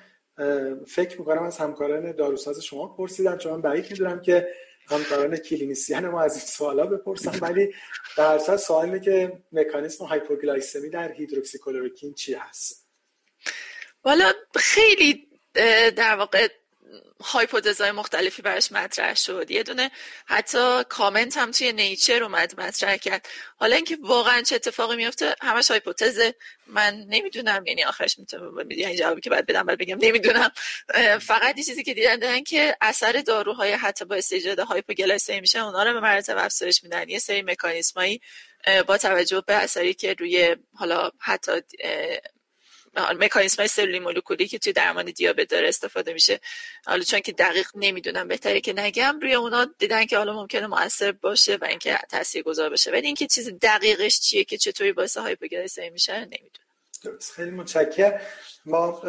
[0.87, 4.49] فکر می‌کنم از همکاران داروساز شما پرسیدم چون من بعید می‌دونم که
[4.91, 7.75] همکاران clinician ما از این سوالا بپرسم ولی
[8.17, 12.89] در اصل سوال که مکانیسم hypoglycemia در هیدروکسیکلوروکین چی هست؟
[14.05, 15.28] والا خیلی
[15.97, 16.49] در واقع
[17.25, 19.51] hypothesis ای مختلفی براش مطرح شد.
[19.51, 19.91] یه دونه
[20.27, 23.29] حتی کامنت هم توی Nature اومد مطرح کرد.
[23.57, 26.35] حالا اینکه واقعا چه اتفاقی میفته همش hypothesis ه.
[26.67, 27.67] من نمی‌دونم.
[27.67, 30.53] یعنی آخرش می‌تونم یعنی جوابی که باید بدم باید بگم نمی‌دونم.
[31.21, 35.83] فقط یه چیزی که دیدن دارن که اثر داروهای حتی با ایجاد هایپوگلایسمی میشه اونا
[35.83, 37.09] رو به مراتب افزایش میدن.
[37.09, 38.21] یه سری مکانیزمایی
[38.87, 41.53] با توجه به اثری که روی حالا حتی
[42.97, 46.41] مکانیزم های سلولی مولکولی که توی درمان دیابت داره استفاده میشه.
[46.87, 49.19] حالا چون که دقیق نمی‌دونم بهتره که نگم.
[49.23, 51.99] روی اونا دیدن که حالا ممکنه موثر باشه و اینکه
[52.47, 52.91] گذار باشه.
[52.91, 56.69] ولی اینکه چیز دقیقش چیه که چطوری باعث هایپوگلایسمی میشه نمی‌دونم.
[57.03, 57.33] درست.
[57.33, 58.21] خیلی متشکرم.
[58.67, 59.03] ما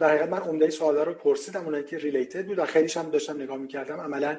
[0.00, 3.42] در حقیقت من عمده سوالا رو پرسیدم اونایی که ریلیتد بود و خیلیش هم داشتم
[3.42, 4.00] نگاه می‌کردم.
[4.00, 4.38] عملا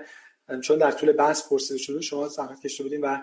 [0.64, 3.18] چون در طول بحث پرسیده شده شما زحمت کشیده بودین و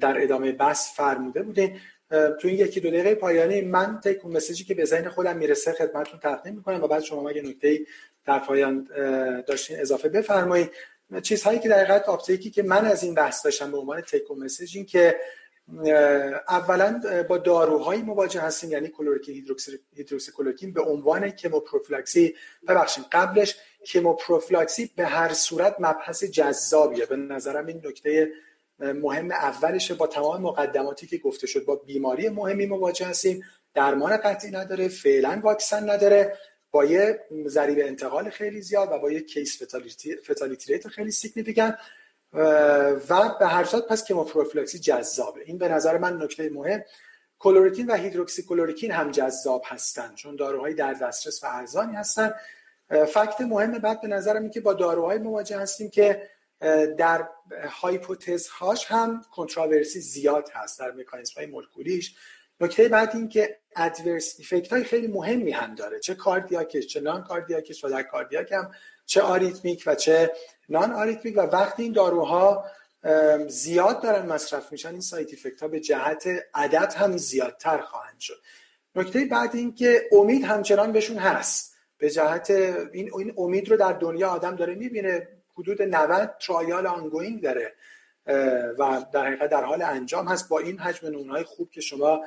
[0.00, 1.80] در ادامه بحث فرموده بودین.
[2.10, 6.20] تو این یکی دو دقیقه پایانی من تک مسیجی که به ذهن خودم می‌رسه خدمتتون
[6.20, 7.80] تقدیم می‌کنم و بعد شما مگه نکته
[8.26, 8.88] در پایان
[9.46, 10.70] داشتین اضافه بفرمایید.
[11.22, 14.76] چیزهایی که در حقیقت آپتیکی که من از این بحث داشتم به عنوان تک مسیج
[14.76, 15.16] این که
[16.48, 22.34] اولا با داروهایی مواجه هستیم یعنی کلورکین هیدروکسی به عنوان کموپروفیلاکسی
[22.68, 27.06] ببخشید قبلش کموپروفیلاکسی به هر صورت مبحث جذابیه.
[27.06, 28.28] به نظرم این نکته
[28.78, 33.44] مهم اولش با تمام مقدماتی که گفته شد با بیماری مهمی مواجه هستیم.
[33.74, 36.38] درمان قطعی نداره فعلا واکسن نداره.
[36.70, 39.62] با یه ضریب انتقال خیلی زیاد و با یه case
[40.30, 41.78] fatality rate خیلی significant
[43.08, 45.40] و به هر صورت پس کموپروفیلاکسی جذابه.
[45.46, 46.82] این به نظر من نکته مهم.
[47.38, 52.34] کلروکین و هیدروکسی کلروکین هم جذاب هستن چون داروهایی در دسترس و ارزانی هستن.
[52.88, 56.28] fact مهم بعد به نظرم این که با داروهای مواجه هستیم که
[56.98, 57.28] در
[57.68, 62.16] hypothesis هاش هم controversy زیاد هست در مکانیزم های مولکولیش.
[62.60, 66.00] نکته بعد این که adverse effect های خیلی مهمی هم داره.
[66.00, 68.70] چه cardiac ش چه non-cardiac ش و در cardiac هم
[69.06, 70.32] چه arrhythmic و چه
[70.68, 72.64] non-arrhythmic و وقتی این داروها
[73.48, 78.42] زیاد دارن مصرف میشن این side effect ها به جهت عدد هم زیادتر خواهند شد.
[78.94, 81.74] نکته بعد این که امید همچنان بهشون هست.
[81.98, 85.28] به جهت این, این امید رو در دنیا آدم داره می‌بینه.
[85.58, 87.74] حدود 90 trial ongoing داره
[88.78, 90.48] و در حقیقت در حال انجام هست.
[90.48, 92.20] با این حجم نمونه‌های خوب که شما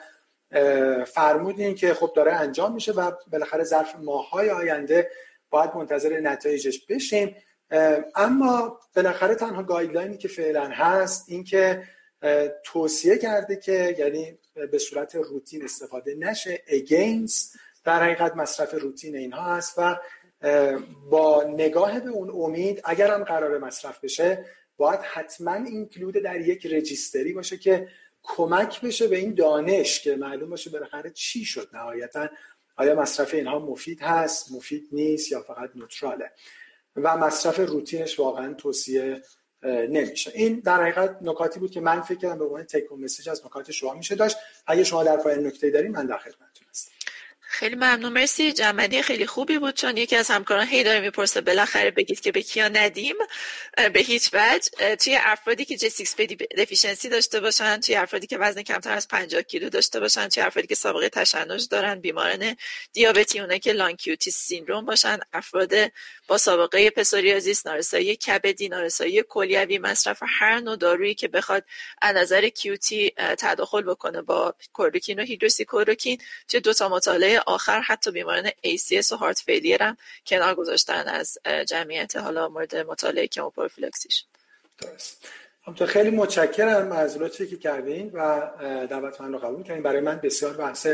[1.08, 5.10] فرمودین که خب داره انجام میشه و بالاخره ظرف ماههای آینده
[5.50, 7.36] باید منتظر نتایجش بشیم
[8.16, 11.84] اما بالاخره تنها گایدلاینی که فعلا هست این که
[12.64, 14.40] توصیه کرده که یعنی
[14.72, 19.96] به صورت روتین استفاده نشه against در حقیقت مصرف روتین اینها هست و
[21.10, 24.46] با نگاه به اون امید اگر هم قرار مصرف بشه
[24.78, 27.88] باید حتما اینکلود در یک رجیستری باشه که
[28.24, 32.30] کمک بشه به این دانش که معلوم باشه بالاخره چی شد نهایتا.
[32.76, 36.32] آیا مصرف اینها مفید هست مفید نیست یا فقط نوتراله؟
[36.96, 39.22] و مصرف روتینش واقعا توصیه
[39.64, 40.32] نمیشه.
[40.36, 43.72] این در حقیقت نکاتی بود که من فکر کردم به عنوان تیک مسیج از نکات
[43.72, 44.38] شما میشه داشت.
[44.68, 46.47] اگه شما در پایان نکته دارین من در هستم
[47.58, 48.14] خیلی ممنون.
[48.14, 52.32] مرسی جمعی خیلی خوبی بود چون یکی از همکاران هی داره می‌پرسه بالاخره بگید که
[52.32, 53.16] به کیا ندیم.
[53.94, 54.96] به هیچ وجه.
[54.96, 56.16] توی افرادی که G6PD
[56.58, 60.68] deficiency داشته باشن توی افرادی که وزن کمتر از 50 کیلو داشته باشن توی افرادی
[60.68, 62.56] که سابقه تشنج دارن بیماران
[62.94, 65.74] دیابتی اونایی که long QT syndrome باشن افراد
[66.28, 71.64] با سابقه پسوریازیس نارسایی کبدی نارسایی کلیوی مصرف هر نوع دارویی که بخواد
[72.02, 76.22] از نظر QT تداخل بکنه با کلوروکین و هیدروکسیکلوروکین.
[76.48, 81.38] توی دو تا مطالعه آخر حتی بیماران ACS و heart failure هم کنار گذاشتن از
[81.68, 84.26] جمعیت حالا مورد مطالعه کموپروفیلاکسی شد
[84.78, 85.28] درست
[85.68, 88.42] همطور خیلی متشکرم از لطفی که کردین و
[88.90, 89.84] دعوت من رو قبول کردین.
[89.84, 90.88] برای من بسیار بحث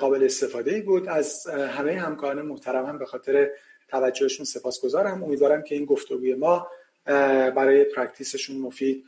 [0.00, 1.08] قابل استفاده ای بود.
[1.08, 3.50] از همه همکاران محترمم به خاطر
[3.88, 5.24] توجهشون سپاسگزارم.
[5.24, 6.68] امیدوارم که این گفتگوی ما
[7.56, 9.04] برای پرکتیسشون مفید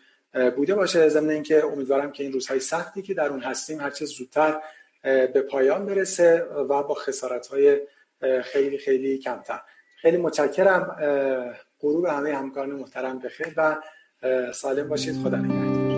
[0.57, 1.09] بوده باشه.
[1.09, 4.61] ضمن اینکه امیدوارم که این روزهای سختی که در اون هستیم هرچه زودتر
[5.03, 7.81] به پایان برسه و با خسارت های
[8.43, 9.61] خیلی خیلی کمتر.
[10.01, 10.97] خیلی متشکرم
[11.81, 13.77] غروب همه همکاران محترم بخیر و
[14.53, 15.15] سالم باشید.
[15.23, 15.92] خدا نگهدار.